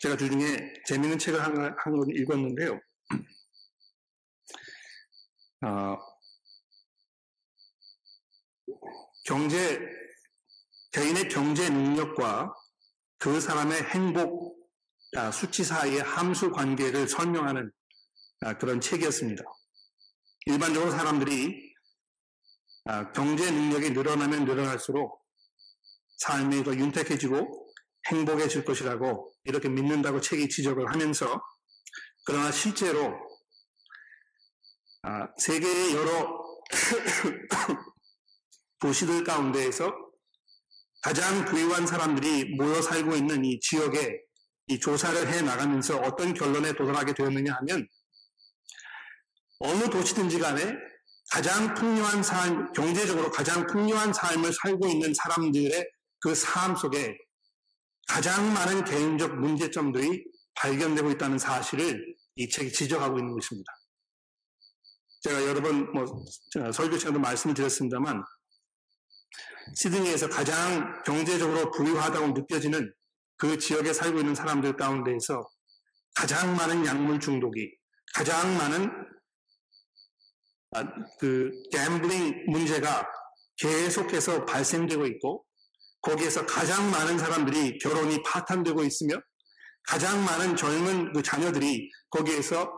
[0.00, 0.44] 제가 주중에
[0.86, 2.78] 재미있는 책을 한, 권 읽었는데요.
[5.62, 5.96] 어,
[9.24, 9.80] 경제,
[10.92, 12.54] 개인의 경제 능력과
[13.18, 14.57] 그 사람의 행복, 아,
[15.32, 17.70] 수치 사이의 함수 관계를 설명하는
[18.40, 19.42] 아, 그런 책이었습니다.
[20.46, 21.72] 일반적으로 사람들이
[22.84, 25.22] 아, 경제 능력이 늘어나면 늘어날수록
[26.18, 27.72] 삶이 더 윤택해지고
[28.06, 31.40] 행복해질 것이라고 이렇게 믿는다고 책이 지적을 하면서
[32.24, 33.14] 그러나 실제로
[35.02, 36.38] 아, 세계의 여러
[38.80, 39.90] 도시들 가운데에서
[41.02, 44.27] 가장 부유한 사람들이 모여 살고 있는 이 지역에
[44.68, 47.86] 이 조사를 해 나가면서 어떤 결론에 도달하게 되었느냐 하면
[49.60, 50.74] 어느 도시든지 간에
[51.30, 57.16] 가장 풍요한 삶, 경제적으로 가장 풍요한 삶을 살고 있는 사람들의 그 삶 속에
[58.08, 63.72] 가장 많은 개인적 문제점들이 발견되고 있다는 사실을 이 책이 지적하고 있는 것입니다.
[65.20, 66.24] 제가 여러 번 뭐
[66.72, 68.22] 설교 시간도 말씀을 드렸습니다만
[69.76, 72.92] 시드니에서 가장 경제적으로 부유하다고 느껴지는
[73.38, 75.48] 그 지역에 살고 있는 사람들 가운데에서
[76.14, 77.70] 가장 많은 약물 중독이
[78.12, 78.90] 가장 많은
[80.72, 80.84] 아,
[81.18, 83.06] 그 갬블링 문제가
[83.56, 85.44] 계속해서 발생되고 있고
[86.02, 89.14] 거기에서 가장 많은 사람들이 결혼이 파탄되고 있으며
[89.84, 92.70] 가장 많은 젊은 그 자녀들이 거기에서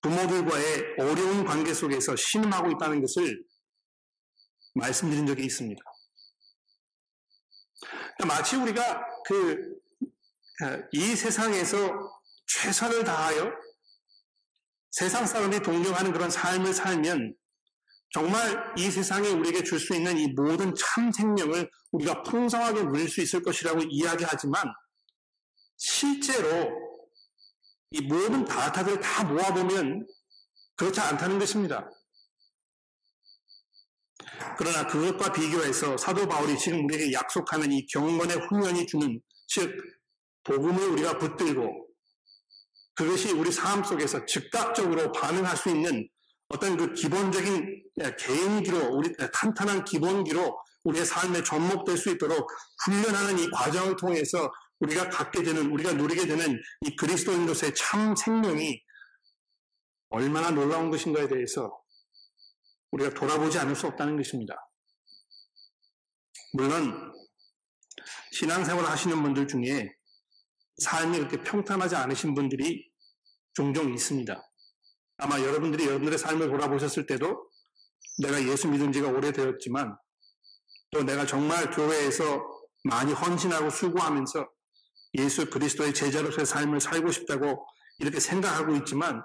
[0.00, 3.44] 부모들과의 어려운 관계 속에서 신음하고 있다는 것을
[4.74, 5.82] 말씀드린 적이 있습니다.
[8.26, 9.78] 마치 우리가 그
[10.92, 11.92] 이 세상에서
[12.46, 13.52] 최선을 다하여
[14.90, 17.34] 세상 사람들이 동경하는 그런 삶을 살면
[18.10, 23.20] 정말 이 세상에 우리에게 줄 수 있는 이 모든 참 생명을 우리가 풍성하게 누릴 수
[23.20, 24.64] 있을 것이라고 이야기하지만
[25.76, 26.70] 실제로
[27.90, 30.06] 이 모든 다타들 다 모아보면
[30.76, 31.88] 그렇지 않다는 것입니다.
[34.56, 39.97] 그러나 그것과 비교해서 사도 바울이 지금 우리에게 약속하는 이 경건의 훈련이 주는 즉
[40.48, 41.86] 복음을 우리가 붙들고
[42.94, 46.08] 그것이 우리 삶 속에서 즉각적으로 반응할 수 있는
[46.48, 47.84] 어떤 그 기본적인
[48.18, 52.50] 개인기로 우리 탄탄한 기본기로 우리의 삶에 접목될 수 있도록
[52.84, 58.80] 훈련하는 이 과정을 통해서 우리가 갖게 되는 우리가 누리게 되는 이 그리스도인으로서의 참 생명이
[60.08, 61.70] 얼마나 놀라운 것인가에 대해서
[62.92, 64.54] 우리가 돌아보지 않을 수 없다는 것입니다.
[66.54, 67.12] 물론
[68.32, 69.97] 신앙생활을 하시는 분들 중에
[70.78, 72.88] 삶이 그렇게 평탄하지 않으신 분들이
[73.54, 74.40] 종종 있습니다.
[75.18, 77.48] 아마 여러분들이 여러분들의 삶을 돌아보셨을 때도
[78.22, 79.96] 내가 예수 믿은 지가 오래되었지만
[80.90, 82.40] 또 내가 정말 교회에서
[82.84, 84.48] 많이 헌신하고 수고하면서
[85.14, 87.66] 예수 그리스도의 제자로서의 삶을 살고 싶다고
[87.98, 89.22] 이렇게 생각하고 있지만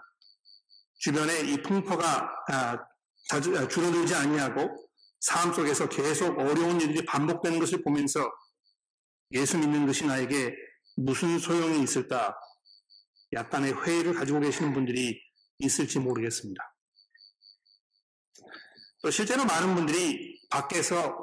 [1.00, 2.78] 주변에 이 풍파가 아,
[3.32, 4.90] 아, 줄어들지 아니하고
[5.20, 8.30] 삶 속에서 계속 어려운 일들이 반복되는 것을 보면서
[9.32, 10.54] 예수 믿는 것이 나에게
[10.96, 12.36] 무슨 소용이 있을까?
[13.34, 15.20] 약간의 회의를 가지고 계시는 분들이
[15.58, 16.62] 있을지 모르겠습니다.
[19.02, 21.16] 또 실제로 많은 분들이 밖에서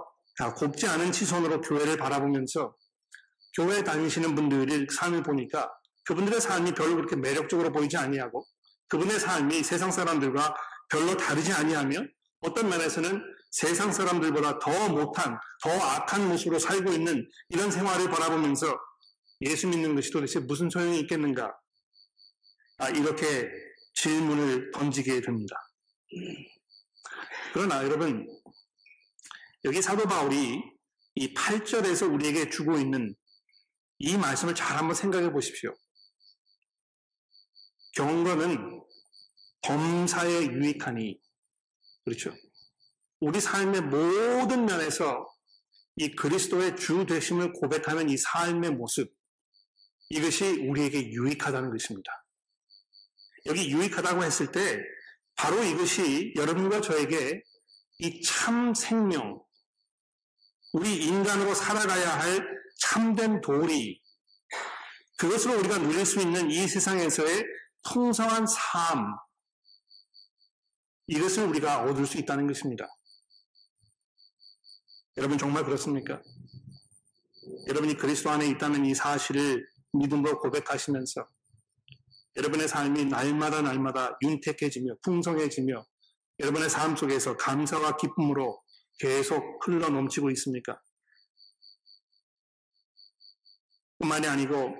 [0.56, 2.74] 곱지 않은 시선으로 교회를 바라보면서
[3.54, 5.70] 교회 다니시는 분들의 삶을 보니까
[6.04, 8.44] 그분들의 삶이 별로 그렇게 매력적으로 보이지 아니하고
[8.88, 10.54] 그분의 삶이 세상 사람들과
[10.88, 12.00] 별로 다르지 아니하며
[12.40, 18.78] 어떤 면에서는 세상 사람들보다 더 못한, 더 악한 모습으로 살고 있는 이런 생활을 바라보면서
[19.42, 21.59] 예수 믿는 것이 도대체 무슨 소용이 있겠는가?
[22.79, 23.48] 아, 이렇게
[23.94, 25.57] 질문을 던지게 됩니다.
[27.53, 28.26] 그러나 여러분,
[29.64, 30.62] 여기 사도 바울이
[31.14, 33.14] 이 8절에서 우리에게 주고 있는
[33.98, 35.74] 이 말씀을 잘 한번 생각해 보십시오.
[37.94, 38.83] 경건은
[39.62, 41.20] 범사에 유익하니
[42.05, 42.35] 그렇죠.
[43.20, 45.26] 우리 삶의 모든 면에서
[45.96, 49.12] 이 그리스도의 주 되심을 고백하는 이 삶의 모습
[50.11, 52.25] 이것이 우리에게 유익하다는 것입니다.
[53.46, 54.79] 여기 유익하다고 했을 때
[55.37, 57.42] 바로 이것이 여러분과 저에게
[57.99, 59.42] 이 참 생명
[60.73, 62.46] 우리 인간으로 살아가야 할
[62.81, 64.01] 참된 도리
[65.18, 67.44] 그것으로 우리가 누릴 수 있는 이 세상에서의
[67.83, 69.07] 풍성한 삶,
[71.09, 72.87] 이것을 우리가 얻을 수 있다는 것입니다.
[75.18, 76.23] 여러분 정말 그렇습니까?
[77.66, 81.26] 여러분이 그리스도 안에 있다는 이 사실을 믿음으로 고백하시면서
[82.37, 85.85] 여러분의 삶이 날마다 날마다 윤택해지며 풍성해지며
[86.38, 88.62] 여러분의 삶 속에서 감사와 기쁨으로
[88.98, 90.81] 계속 흘러 넘치고 있습니까?
[93.98, 94.74] 뿐만이 아니고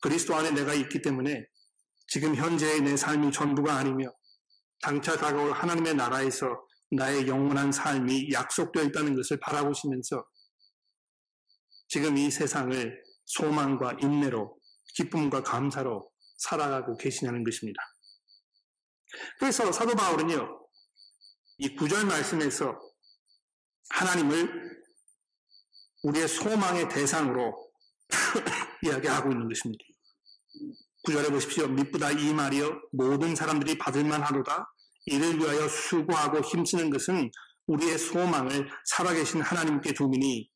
[0.00, 1.46] 그리스도 안에 내가 있기 때문에
[2.06, 4.12] 지금 현재의 내 삶이 전부가 아니며
[4.82, 6.46] 장차 다가올 하나님의 나라에서
[6.92, 10.24] 나의 영원한 삶이 약속되어 있다는 것을 바라보시면서
[11.88, 13.02] 지금 이 세상을
[13.36, 14.56] 소망과 인내로
[14.94, 17.82] 기쁨과 감사로 살아가고 계시냐는 것입니다.
[19.38, 20.60] 그래서 사도 바울은요,
[21.58, 22.78] 이 구절 말씀에서
[23.90, 24.80] 하나님을
[26.02, 27.70] 우리의 소망의 대상으로
[28.82, 29.84] 이야기하고 있는 것입니다.
[31.04, 31.68] 구절에 보십시오.
[31.68, 34.72] 미쁘다 이 말이여 모든 사람들이 받을만 하로다.
[35.06, 37.30] 이를 위하여 수고하고 힘쓰는 것은
[37.66, 40.49] 우리의 소망을 살아계신 하나님께 두미니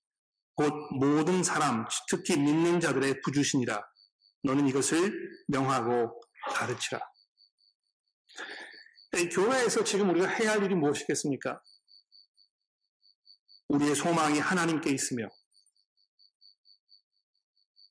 [0.55, 3.83] 곧 모든 사람 특히 믿는 자들의 부주시니라.
[4.45, 5.13] 너는 이것을
[5.49, 6.21] 명하고
[6.55, 7.01] 가르치라.
[9.33, 11.61] 교회에서 지금 우리가 해야 할 일이 무엇이겠습니까?
[13.69, 15.29] 우리의 소망이 하나님께 있으며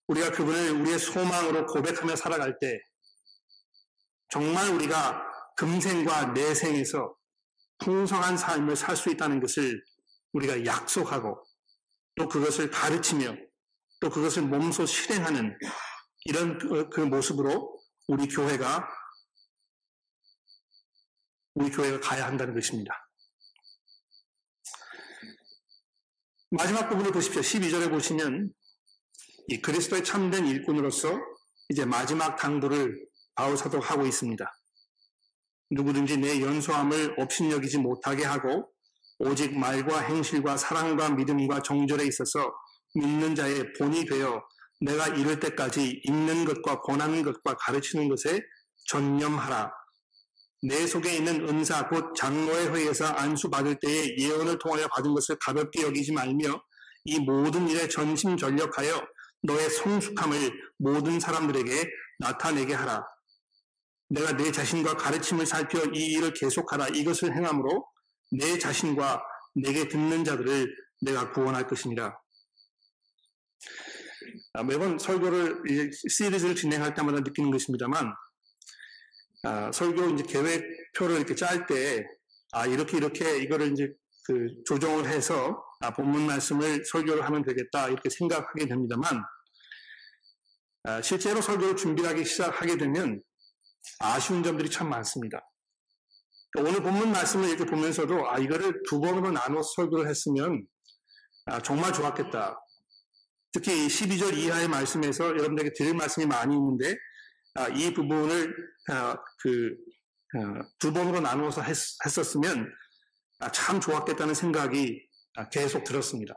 [0.08, 2.80] 우리가 그분을 우리의 소망으로 고백하며 살아갈 때
[4.30, 5.22] 정말 우리가
[5.58, 7.16] 금생과 내생에서
[7.80, 9.84] 풍성한 삶을 살 수 있다는 것을
[10.34, 11.44] 우리가 약속하고
[12.16, 13.36] 또 그것을 가르치며
[14.00, 15.58] 또 그것을 몸소 실행하는
[16.26, 18.88] 이런 그, 그 모습으로 우리 교회가
[21.56, 22.94] 우리 교회가 가야 한다는 것입니다.
[26.52, 27.42] 마지막 부분을 보십시오.
[27.42, 28.52] 12절에 보시면
[29.48, 31.20] 이 그리스도의 참된 일꾼으로서
[31.70, 32.96] 이제 마지막 당부를
[33.36, 34.46] 바울 사도 하고 있습니다.
[35.72, 38.72] 누구든지 내 연소함을 업신여기지 못하게 하고
[39.20, 42.52] 오직 말과 행실과 사랑과 믿음과 정절에 있어서
[42.96, 44.42] 믿는 자의 본이 되어
[44.82, 48.42] 내가 이럴 때까지 읽는 것과 권하는 것과 가르치는 것에
[48.90, 49.72] 전념하라.
[50.66, 55.84] 내 속에 있는 은사 곧 장로의 회에서 안수 받을 때에 예언을 통하여 받은 것을 가볍게
[55.84, 56.62] 여기지 말며
[57.06, 59.02] 이 모든 일에 전심 전력하여
[59.44, 61.84] 너의 성숙함을 모든 사람들에게
[62.20, 63.04] 나타내게 하라.
[64.10, 67.86] 내가 내 자신과 가르침을 살펴 이 일을 계속하라 이것을 행함으로
[68.38, 69.24] 내 자신과
[69.56, 72.18] 내게 듣는 자들을 내가 구원할 것이니라.
[74.54, 78.14] 아, 매번 설교를 시리즈를 진행할 때마다 느끼는 것입니다만
[79.44, 82.06] 아, 설교 이제 계획표를 이렇게 짤 때
[82.52, 83.92] 아, 이렇게 이렇게 이거를 이제
[84.26, 89.24] 그 조정을 해서 아, 본문 말씀을 설교를 하면 되겠다 이렇게 생각하게 됩니다만
[90.86, 93.22] 아, 실제로 설교를 준비하기 시작하게 되면
[94.00, 95.42] 아쉬운 점들이 참 많습니다.
[96.60, 100.66] 오늘 본문 말씀을 이렇게 보면서도 아 이거를 두 번으로 나눠서 설교를 했으면
[101.46, 102.60] 아, 정말 좋았겠다.
[103.52, 106.96] 특히 12절 이하의 말씀에서 여러분들에게 드릴 말씀이 많이 있는데
[107.56, 108.56] 아, 이 부분을
[108.90, 111.76] 아, 그두 아, 번으로 나누어서 했,
[112.18, 112.72] 었으면
[113.40, 115.00] 아, 참 좋았겠다는 생각이
[115.36, 116.34] 아, 계속 들었습니다.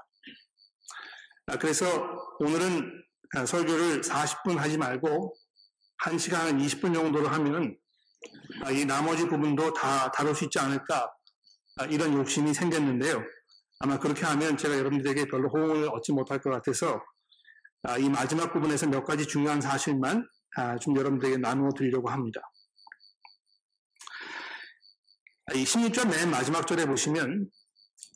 [1.60, 1.86] 그래서
[2.40, 3.04] 오늘은
[3.46, 5.32] 설교를 40분 하지 말고
[6.02, 7.76] 1시간 20분 정도로 하면
[8.72, 11.10] 이 나머지 부분도 다 다룰 수 있지 않을까
[11.90, 13.22] 이런 욕심이 생겼는데요.
[13.80, 17.00] 아마 그렇게 하면 제가 여러분들에게 별로 호응을 얻지 못할 것 같아서
[18.00, 20.26] 이 마지막 부분에서 몇 가지 중요한 사실만
[20.80, 22.40] 좀 여러분들에게 나누어 드리려고 합니다.
[25.54, 27.48] 이 16절 맨 마지막 절에 보시면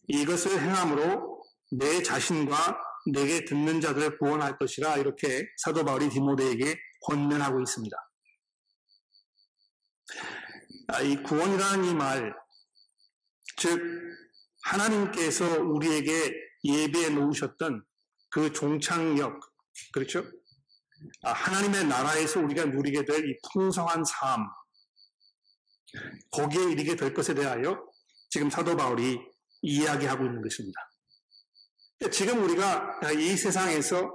[0.08, 1.44] 이것을 행함으로
[1.78, 2.80] 내 자신과
[3.12, 7.96] 내게 듣는 자들을 구원할 것이라 이렇게 사도 바울이 디모데에게 권면하고 있습니다.
[10.92, 12.34] 아, 이 구원이라는 이 말,
[13.56, 13.80] 즉
[14.64, 17.84] 하나님께서 우리에게 예배해 놓으셨던
[18.30, 19.40] 그 종착역,
[19.92, 20.24] 그렇죠?
[21.22, 24.44] 아, 하나님의 나라에서 우리가 누리게 될 이 풍성한 삶,
[26.32, 27.84] 거기에 이르게 될 것에 대하여
[28.30, 29.18] 지금 사도 바울이
[29.62, 30.80] 이야기하고 있는 것입니다.
[32.12, 34.10] 지금 우리가 이 세상에서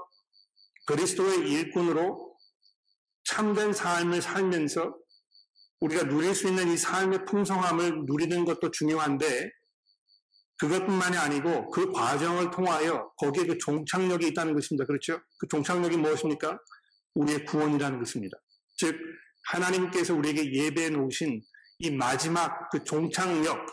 [0.88, 2.36] 그리스도의 일꾼으로
[3.26, 4.96] 참된 삶을 살면서
[5.82, 9.50] 우리가 누릴 수 있는 이 삶의 풍성함을 누리는 것도 중요한데
[10.58, 14.86] 그것뿐만이 아니고 그 과정을 통하여 거기에 그 종착역이 있다는 것입니다.
[14.86, 15.20] 그렇죠?
[15.38, 16.58] 그 종착역이 무엇입니까?
[17.16, 18.38] 우리의 구원이라는 것입니다.
[18.78, 18.96] 즉
[19.52, 21.42] 하나님께서 우리에게 예배해 놓으신
[21.80, 23.66] 이 마지막 그 종착역,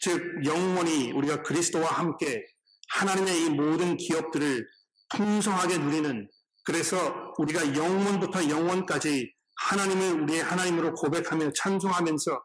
[0.00, 2.44] 즉 영원히 우리가 그리스도와 함께
[2.88, 4.66] 하나님의 이 모든 기업들을
[5.14, 6.28] 풍성하게 누리는
[6.64, 12.44] 그래서 우리가 영원부터 영원까지 하나님을 우리의 하나님으로 고백하며 찬송하면서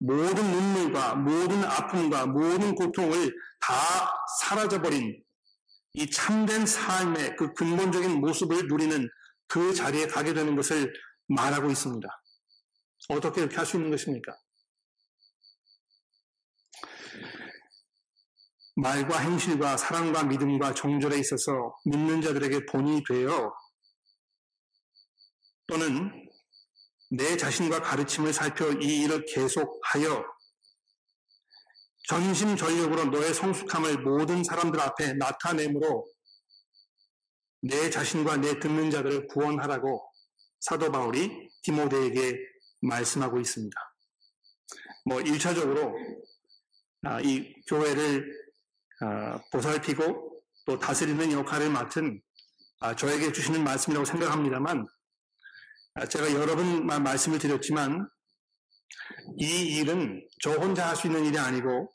[0.00, 3.74] 모든 눈물과 모든 아픔과 모든 고통을 다
[4.40, 5.22] 사라져버린
[5.94, 9.08] 이 참된 삶의 그 근본적인 모습을 누리는
[9.48, 10.92] 그 자리에 가게 되는 것을
[11.26, 12.08] 말하고 있습니다.
[13.08, 14.36] 어떻게 이렇게 할 수 있는 것입니까?
[18.76, 23.52] 말과 행실과 사랑과 믿음과 정절에 있어서 믿는 자들에게 본이 되어
[25.66, 26.27] 또는
[27.10, 30.24] 내 자신과 가르침을 살펴 이 일을 계속하여
[32.08, 36.06] 전심전력으로 너의 성숙함을 모든 사람들 앞에 나타내므로
[37.62, 40.10] 내 자신과 내 듣는 자들을 구원하라고
[40.60, 42.38] 사도 바울이 디모데에게
[42.80, 43.76] 말씀하고 있습니다.
[45.06, 45.94] 뭐 1차적으로
[47.02, 48.32] 아, 이 교회를
[49.00, 52.20] 아, 보살피고 또 다스리는 역할을 맡은
[52.80, 54.86] 아, 저에게 주시는 말씀이라고 생각합니다만
[56.06, 58.08] 제가 여러 번 말씀을 드렸지만
[59.38, 61.90] 이 일은 저 혼자 할 수 있는 일이 아니고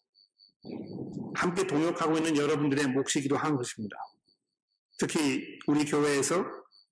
[1.36, 3.98] 함께 동역하고 있는 여러분들의 몫이기도 한 것입니다.
[5.00, 6.46] 특히 우리 교회에서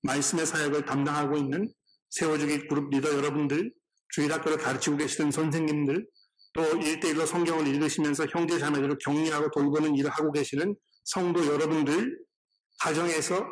[0.04, 1.72] 말씀의 사역을 담당하고 있는
[2.10, 3.72] 세워주기 그룹 리더 여러분들,
[4.10, 6.06] 주일학교를 가르치고 계시는 선생님들,
[6.54, 12.18] 또 일대일로 성경을 읽으시면서 형제 자매들을 격려하고 돌보는 일을 하고 계시는 성도 여러분들,
[12.82, 13.46] 가정에서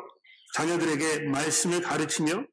[0.54, 2.44] 자녀들에게 말씀을 가르치며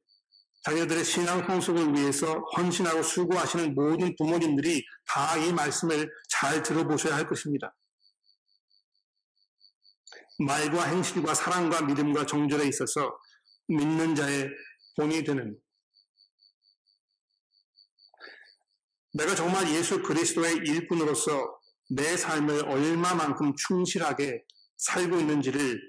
[0.68, 7.74] 자녀들의 신앙 성숙을 위해서 헌신하고 수고하시는 모든 부모님들이 다 이 말씀을 잘 들어보셔야 할 것입니다.
[10.40, 13.18] 말과 행실과 사랑과 믿음과 정절에 있어서
[13.70, 14.50] 믿는 자의
[14.98, 15.58] 본이 되는
[19.14, 21.60] 내가 정말 예수 그리스도의 일꾼으로서
[21.92, 24.44] 내 삶을 얼마만큼 충실하게
[24.78, 25.80] 살고 있는지를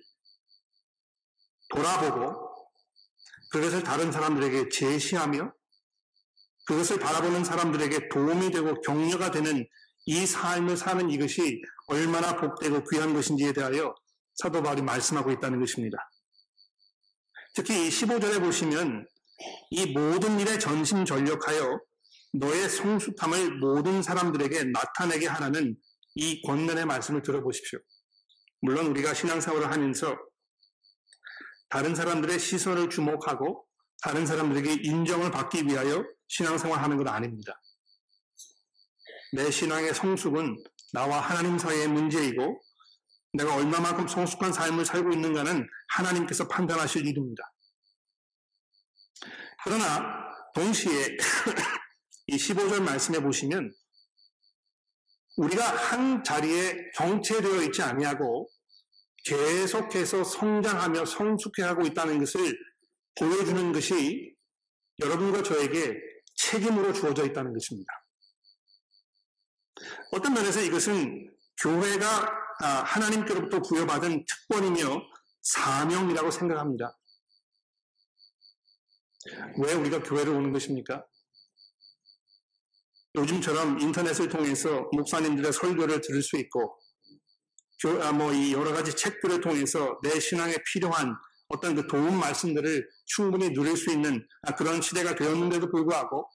[1.70, 2.47] 돌아보고
[3.50, 5.52] 그것을 다른 사람들에게 제시하며
[6.66, 9.66] 그것을 바라보는 사람들에게 도움이 되고 격려가 되는
[10.04, 13.94] 이 삶을 사는 이것이 얼마나 복되고 귀한 것인지에 대하여
[14.34, 15.98] 사도 바울이 말씀하고 있다는 것입니다.
[17.54, 19.06] 특히 15절에 보시면
[19.70, 21.80] 이 모든 일에 전심 전력하여
[22.34, 25.76] 너의 성숙함을 모든 사람들에게 나타내게 하라는
[26.14, 27.78] 이 권면의 말씀을 들어보십시오.
[28.60, 30.16] 물론 우리가 신앙생활을 하면서
[31.68, 33.66] 다른 사람들의 시선을 주목하고
[34.02, 37.60] 다른 사람들에게 인정을 받기 위하여 신앙생활 하는 건 아닙니다.
[39.32, 40.62] 내 신앙의 성숙은
[40.92, 42.60] 나와 하나님 사이의 문제이고
[43.34, 47.42] 내가 얼마만큼 성숙한 삶을 살고 있는가는 하나님께서 판단하실 일입니다.
[49.64, 50.02] 그러나
[50.54, 51.16] 동시에
[52.28, 53.70] 이 15절 말씀에 보시면
[55.36, 58.48] 우리가 한 자리에 정체되어 있지 아니하고
[59.24, 62.58] 계속해서 성장하며 성숙해하고 있다는 것을
[63.18, 64.34] 보여주는 것이
[65.00, 65.94] 여러분과 저에게
[66.34, 67.92] 책임으로 주어져 있다는 것입니다.
[70.12, 75.02] 어떤 면에서 이것은 교회가 아, 하나님께로부터 부여받은 특권이며
[75.42, 76.96] 사명이라고 생각합니다.
[79.62, 81.04] 왜 우리가 교회를 오는 것입니까?
[83.14, 86.87] 요즘처럼 인터넷을 통해서 목사님들의 설교를 들을 수 있고, 아,
[87.86, 91.14] 뭐이 여러 가지 책들을 통해서 내 신앙에 필요한
[91.48, 96.28] 어떤 그 도움 말씀들을 충분히 누릴 수 있는 아, 그런 시대가 되었는데도 불구하고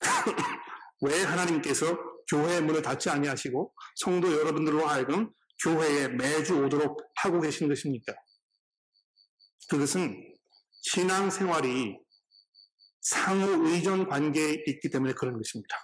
[1.02, 1.96] 왜 하나님께서
[2.28, 5.30] 교회의 문을 닫지 아니하시고 성도 여러분들로 하여금
[5.62, 8.12] 교회에 매주 오도록 하고 계신 것입니까?
[9.68, 10.34] 그것은
[10.82, 11.96] 신앙생활이
[13.00, 15.76] 상호 의존 관계에 있기 때문에 그런 것입니다.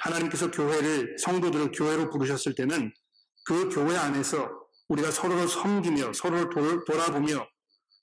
[0.00, 2.92] 하나님께서 교회를 성도들을 교회로 부르셨을 때는
[3.44, 4.48] 그 교회 안에서
[4.88, 7.46] 우리가 서로를 섬기며 서로를 돌, 돌아보며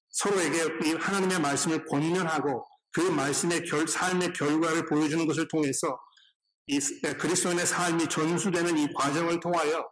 [0.09, 5.97] 서로에게 하나님의 말씀을 권면하고 그 말씀의 결, 삶의 결과를 보여주는 것을 통해서
[6.67, 9.89] 이 그리스도인의 삶이 전수되는 이 과정을 통하여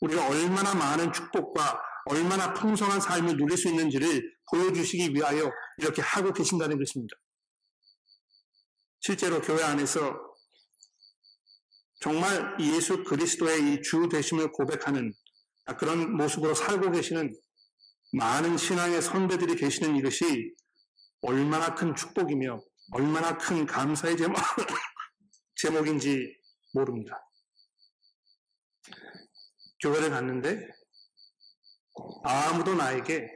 [0.00, 6.78] 우리가 얼마나 많은 축복과 얼마나 풍성한 삶을 누릴 수 있는지를 보여주시기 위하여 이렇게 하고 계신다는
[6.78, 7.16] 것입니다.
[9.00, 10.31] 실제로 교회 안에서
[12.02, 15.14] 정말 예수 그리스도의 이 주 되심을 고백하는
[15.78, 17.32] 그런 모습으로 살고 계시는
[18.14, 20.52] 많은 신앙의 선배들이 계시는 이것이
[21.20, 24.36] 얼마나 큰 축복이며 얼마나 큰 감사의 제목,
[25.54, 26.36] 제목인지
[26.74, 27.24] 모릅니다.
[29.80, 30.66] 교회를 갔는데
[32.24, 33.28] 아무도 나에게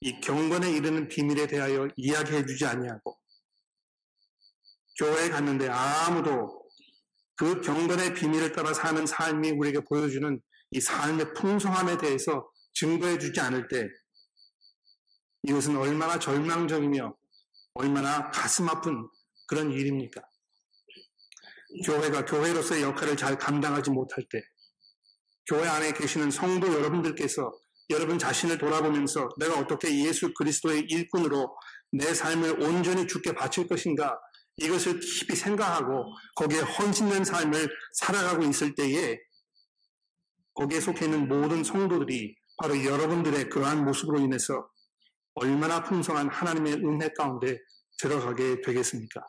[0.00, 3.18] 이 경건에 이르는 비밀에 대하여 이야기해 주지 아니하고
[4.98, 6.61] 교회에 갔는데 아무도
[7.36, 13.68] 그 경건의 비밀을 따라 사는 삶이 우리에게 보여주는 이 삶의 풍성함에 대해서 증거해 주지 않을
[13.68, 13.88] 때
[15.44, 17.14] 이것은 얼마나 절망적이며
[17.74, 19.08] 얼마나 가슴 아픈
[19.46, 20.20] 그런 일입니까?
[21.84, 24.42] 교회가 교회로서의 역할을 잘 감당하지 못할 때
[25.46, 27.52] 교회 안에 계시는 성도 여러분들께서
[27.90, 31.56] 여러분 자신을 돌아보면서 내가 어떻게 예수 그리스도의 일꾼으로
[31.92, 34.18] 내 삶을 온전히 죽게 바칠 것인가
[34.56, 36.04] 이것을 깊이 생각하고
[36.36, 39.18] 거기에 헌신된 삶을 살아가고 있을 때에
[40.54, 44.68] 거기에 속해 있는 모든 성도들이 바로 여러분들의 그러한 모습으로 인해서
[45.34, 47.58] 얼마나 풍성한 하나님의 은혜 가운데
[47.98, 49.22] 들어가게 되겠습니까?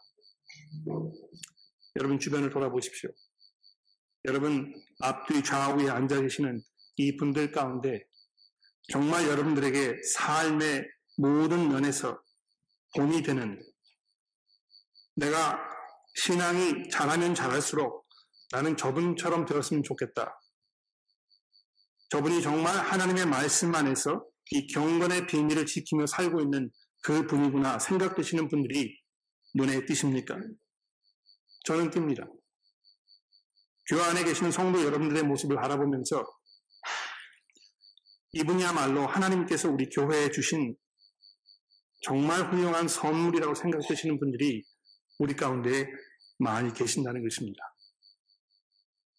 [1.95, 3.09] 여러분 주변을 돌아보십시오.
[4.25, 6.61] 여러분 앞뒤 좌우에 앉아 계시는
[6.97, 8.03] 이 분들 가운데
[8.91, 10.85] 정말 여러분들에게 삶의
[11.17, 12.21] 모든 면에서
[12.95, 13.61] 본이 되는
[15.15, 15.59] 내가
[16.15, 18.07] 신앙이 잘하면 잘할수록
[18.51, 20.39] 나는 저분처럼 되었으면 좋겠다.
[22.09, 26.69] 저분이 정말 하나님의 말씀 안에서 이 경건의 비밀을 지키며 살고 있는
[27.01, 28.95] 그 분이구나 생각되시는 분들이
[29.55, 30.37] 눈에 띄십니까?
[31.65, 32.27] 저는 띕니다.
[33.89, 36.23] 교회 안에 계시는 성도 여러분들의 모습을 바라보면서
[38.33, 40.75] 이분이야말로 하나님께서 우리 교회에 주신
[42.01, 44.63] 정말 훌륭한 선물이라고 생각되시는 분들이
[45.19, 45.87] 우리 가운데
[46.39, 47.63] 많이 계신다는 것입니다.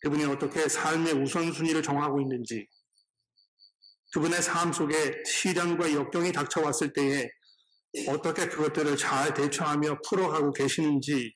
[0.00, 2.68] 그분이 어떻게 삶의 우선순위를 정하고 있는지,
[4.12, 7.28] 그분의 삶 속에 시련과 역경이 닥쳐왔을 때에
[8.08, 11.34] 어떻게 그것들을 잘 대처하며 풀어가고 계시는지,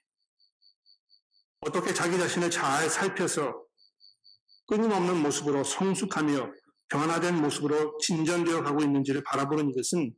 [1.60, 3.52] 어떻게 자기 자신을 잘 살펴서
[4.66, 6.52] 끊임없는 모습으로 성숙하며
[6.90, 10.14] 변화된 모습으로 진전되어 가고 있는지를 바라보는 것은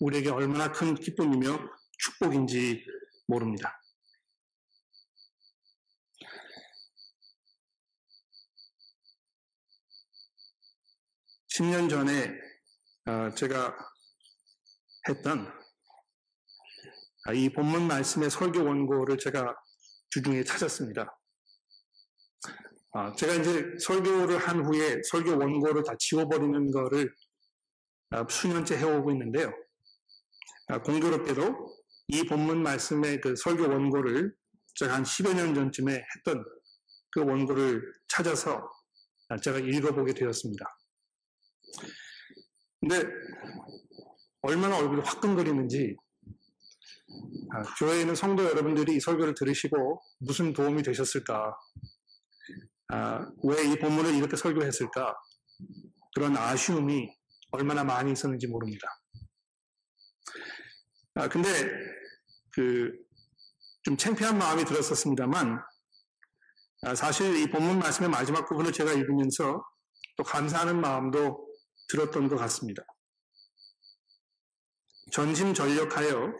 [0.00, 1.58] 우리에게 얼마나 큰 기쁨이며
[1.98, 2.84] 축복인지
[3.26, 3.80] 모릅니다.
[11.54, 12.34] 10년 전에
[13.06, 13.76] 어, 제가
[15.08, 15.46] 했던
[17.26, 19.54] 아, 이 본문 말씀의 설교 원고를 제가
[20.10, 21.16] 주중에 찾았습니다.
[22.92, 27.14] 아, 제가 이제 설교를 한 후에 설교 원고를 다 지워버리는 거를
[28.10, 29.52] 아, 수년째 해오고 있는데요.
[30.84, 31.54] 공교롭게도
[32.08, 34.34] 이 본문 말씀의 그 설교 원고를
[34.74, 36.44] 제가 한 10여 년 전쯤에 했던
[37.12, 38.68] 그 원고를 찾아서
[39.40, 40.66] 제가 읽어보게 되었습니다.
[42.80, 43.02] 근데
[44.42, 45.96] 얼마나 얼굴이 화끈거리는지
[47.52, 51.54] 아, 교회에 있는 성도 여러분들이 이 설교를 들으시고 무슨 도움이 되셨을까?
[52.88, 55.14] 아, 왜 이 본문을 이렇게 설교했을까?
[56.14, 57.08] 그런 아쉬움이
[57.52, 58.86] 얼마나 많이 있었는지 모릅니다.
[61.14, 61.48] 아, 근데
[62.52, 63.04] 그
[63.84, 65.60] 좀 창피한 마음이 들었었습니다만
[66.86, 69.62] 아, 사실 이 본문 말씀의 마지막 부분을 제가 읽으면서
[70.16, 71.43] 또 감사하는 마음도
[71.88, 72.82] 들었던 것 같습니다.
[75.12, 76.32] 전심전력하여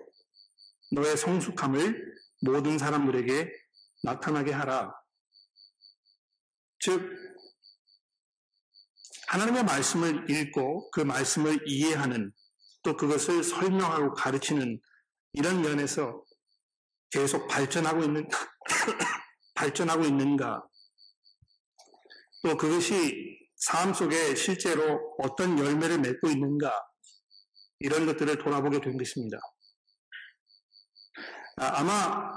[0.92, 3.50] 너의 성숙함을 모든 사람들에게
[4.02, 4.92] 나타나게 하라.
[6.80, 7.00] 즉,
[9.28, 12.32] 하나님의 말씀을 읽고 그 말씀을 이해하는
[12.82, 14.80] 또 그것을 설명하고 가르치는
[15.32, 16.22] 이런 면에서
[17.10, 18.28] 계속 발전하고 있는,
[19.54, 20.62] 발전하고 있는가.
[22.42, 26.70] 또 그것이 삶 속에 실제로 어떤 열매를 맺고 있는가.
[27.80, 29.38] 이런 것들을 돌아보게 된 것입니다.
[31.56, 32.30] 아, 아마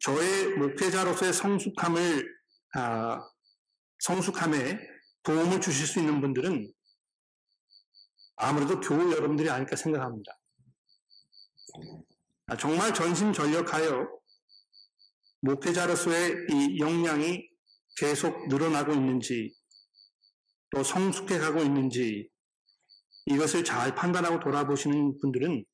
[0.00, 2.36] 저의 목회자로서의 성숙함을
[2.74, 3.18] 아,
[4.00, 4.78] 성숙함에
[5.22, 6.72] 도움을 주실 수 있는 분들은
[8.36, 10.32] 아무래도 교우 여러분들이 아닐까 생각합니다.
[12.46, 14.08] 아, 정말 전심전력하여
[15.40, 17.48] 목회자로서의 이 역량이
[17.96, 19.55] 계속 늘어나고 있는지
[20.70, 22.28] 또 성숙해 가고 있는지
[23.26, 25.64] 이것을 잘 판단하고 돌아보시는 분들은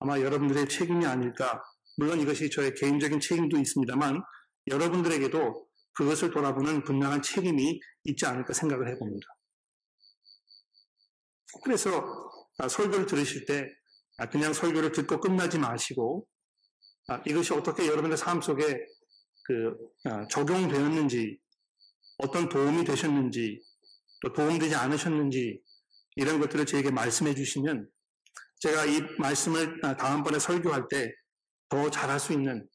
[0.00, 1.62] 아마 여러분들의 책임이 아닐까
[1.96, 4.22] 물론 이것이 저의 개인적인 책임도 있습니다만
[4.68, 9.26] 여러분들에게도 그것을 돌아보는 분명한 책임이 있지 않을까 생각을 해봅니다.
[11.62, 12.02] 그래서
[12.58, 13.66] 아, 설교를 들으실 때
[14.18, 16.26] 아, 그냥 설교를 듣고 끝나지 마시고
[17.08, 18.78] 아, 이것이 어떻게 여러분의 삶 속에
[19.44, 19.76] 그
[20.30, 21.38] 적용되었는지
[22.18, 23.60] 어떤 도움이 되셨는지
[24.22, 25.60] 또 도움되지 않으셨는지
[26.16, 27.88] 이런 것들을 저에게 말씀해 주시면
[28.60, 31.12] 제가 이 말씀을 다음번에 설교할 때
[31.72, 32.68] 더 잘할 수 있는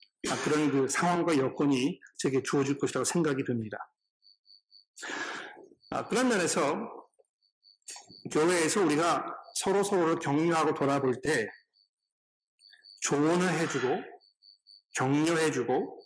[0.43, 3.77] 그런 그 상황과 여건이 제게 주어질 것이라고 생각이 듭니다.
[5.91, 7.05] 아, 그런 면에서
[8.31, 9.23] 교회에서 우리가
[9.53, 11.47] 서로 서로를 격려하고 돌아볼 때
[13.01, 13.87] 조언을 해주고
[14.95, 16.03] 격려해주고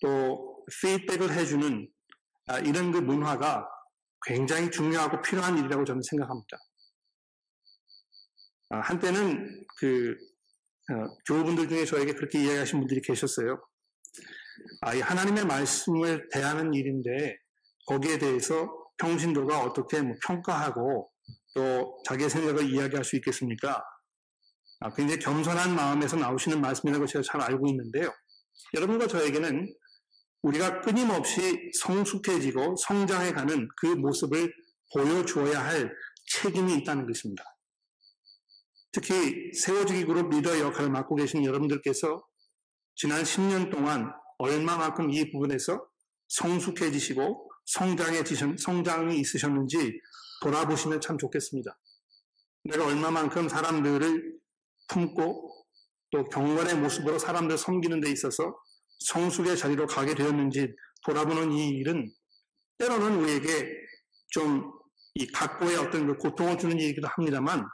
[0.00, 1.88] 또 피드백을 해주는
[2.46, 3.66] 아, 이런 그 문화가
[4.26, 6.58] 굉장히 중요하고 필요한 일이라고 저는 생각합니다.
[8.70, 10.16] 아, 한때는 그
[10.90, 13.58] 어, 교우분들 중에 저에게 그렇게 이야기하신 분들이 계셨어요.
[14.82, 17.36] 아, 이 하나님의 말씀을 대하는 일인데
[17.86, 18.68] 거기에 대해서
[18.98, 21.10] 평신도가 어떻게 뭐 평가하고
[21.54, 23.82] 또 자기의 생각을 이야기할 수 있겠습니까?
[24.80, 28.12] 아, 굉장히 겸손한 마음에서 나오시는 말씀이라고 제가 잘 알고 있는데요.
[28.74, 29.72] 여러분과 저에게는
[30.42, 34.52] 우리가 끊임없이 성숙해지고 성장해가는 그 모습을
[34.92, 35.92] 보여주어야 할
[36.26, 37.44] 책임이 있다는 것입니다.
[38.90, 42.22] 특히 세워지기 그룹 리더 역할을 맡고 계신 여러분들께서
[42.94, 45.86] 지난 10년 동안 얼마만큼 이 부분에서
[46.28, 50.00] 성숙해지시고 성장해 지신, 성장이 있으셨는지
[50.42, 51.78] 돌아보시면 참 좋겠습니다.
[52.64, 54.38] 내가 얼마만큼 사람들을
[54.88, 55.64] 품고
[56.10, 58.54] 또 경건의 모습으로 사람들 섬기는 데 있어서
[59.06, 60.74] 성숙의 자리로 가게 되었는지
[61.04, 62.10] 돌아보는 이 일은
[62.78, 63.68] 때로는 우리에게
[64.30, 64.82] 좀
[65.14, 67.66] 이 각고의 어떤 그 고통을 주는 일이기도 합니다만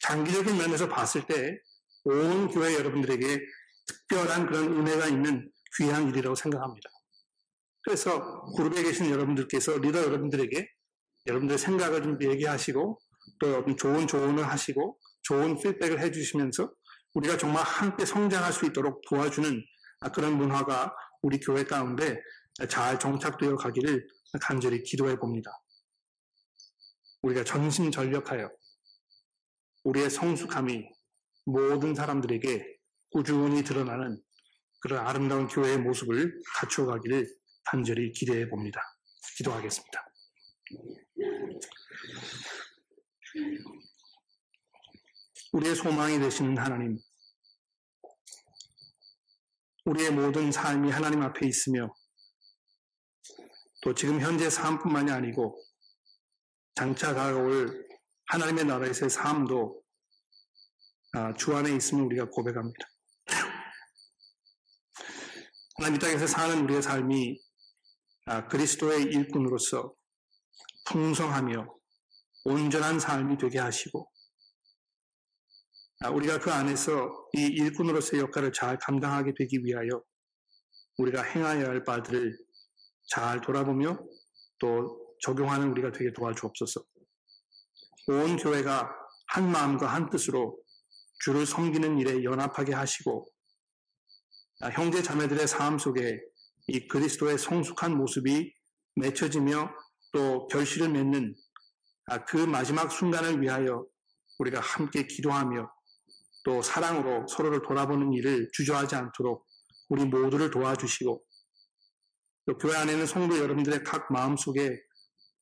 [0.00, 1.58] 장기적인 면에서 봤을 때
[2.06, 3.38] 온 교회 여러분들에게
[3.86, 6.90] 특별한 그런 은혜가 있는 귀한 일이라고 생각합니다.
[7.82, 10.68] 그래서 그룹에 계신 여러분들께서 리더 여러분들에게
[11.26, 13.00] 여러분들의 생각을 좀 얘기하시고
[13.40, 16.70] 또 좋은 조언을 하시고 좋은 피드백을 해주시면서
[17.14, 19.64] 우리가 정말 함께 성장할 수 있도록 도와주는
[20.12, 22.20] 그런 문화가 우리 교회 가운데
[22.68, 24.06] 잘 정착되어 가기를
[24.40, 25.50] 간절히 기도해 봅니다.
[27.22, 28.50] 우리가 전심전력하여
[29.84, 30.88] 우리의 성숙함이
[31.46, 32.78] 모든 사람들에게
[33.10, 34.20] 꾸준히 드러나는
[34.80, 37.26] 그런 아름다운 교회의 모습을 갖추어 가기를
[37.64, 38.80] 간절히 기대해 봅니다.
[39.36, 40.06] 기도하겠습니다.
[45.52, 46.98] 우리의 소망이 되시는 하나님,
[49.84, 51.94] 우리의 모든 삶이 하나님 앞에 있으며
[53.82, 55.62] 또 지금 현재 삶뿐만이 아니고
[56.74, 57.86] 장차 다가올
[58.28, 59.82] 하나님의 나라에서의 삶도
[61.12, 62.88] 아, 주 안에 있으면 우리가 고백합니다.
[65.76, 67.40] 하나님 이 땅에서 사는 우리의 삶이
[68.26, 69.94] 아, 그리스도의 일꾼으로서
[70.86, 71.68] 풍성하며
[72.46, 74.13] 온전한 삶이 되게 하시고 아,
[76.10, 80.02] 우리가 그 안에서 이 일꾼으로서의 역할을 잘 감당하게 되기 위하여
[80.98, 82.36] 우리가 행하여야 할 바들을
[83.08, 83.98] 잘 돌아보며
[84.58, 86.84] 또 적용하는 우리가 되게 도와주옵소서.
[88.08, 88.90] 온 교회가
[89.28, 90.58] 한 마음과 한 뜻으로
[91.20, 93.26] 주를 섬기는 일에 연합하게 하시고
[94.60, 96.18] 아, 형제 자매들의 삶 속에
[96.68, 98.52] 이 그리스도의 성숙한 모습이
[98.96, 99.70] 맺혀지며
[100.12, 101.34] 또 결실을 맺는
[102.06, 103.84] 아, 그 마지막 순간을 위하여
[104.38, 105.73] 우리가 함께 기도하며
[106.44, 109.46] 또 사랑으로 서로를 돌아보는 일을 주저하지 않도록
[109.88, 111.24] 우리 모두를 도와주시고
[112.46, 114.78] 또 교회 안에 있는 성도 여러분들의 각 마음 속에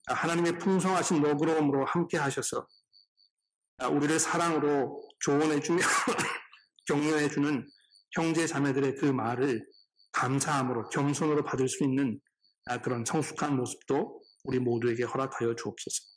[0.06, 2.66] 하나님의 풍성하신 너그러움으로 함께 하셔서
[3.90, 5.78] 우리를 사랑으로 조언해주며
[6.86, 7.66] 격려해주는
[8.12, 9.64] 형제 자매들의 그 말을
[10.12, 12.20] 감사함으로 겸손으로 받을 수 있는
[12.82, 16.12] 그런 성숙한 모습도 우리 모두에게 허락하여 주옵소서.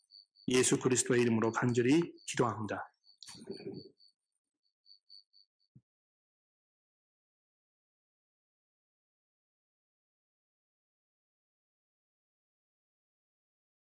[0.50, 2.92] 예수 그리스도의 이름으로 간절히 기도합니다.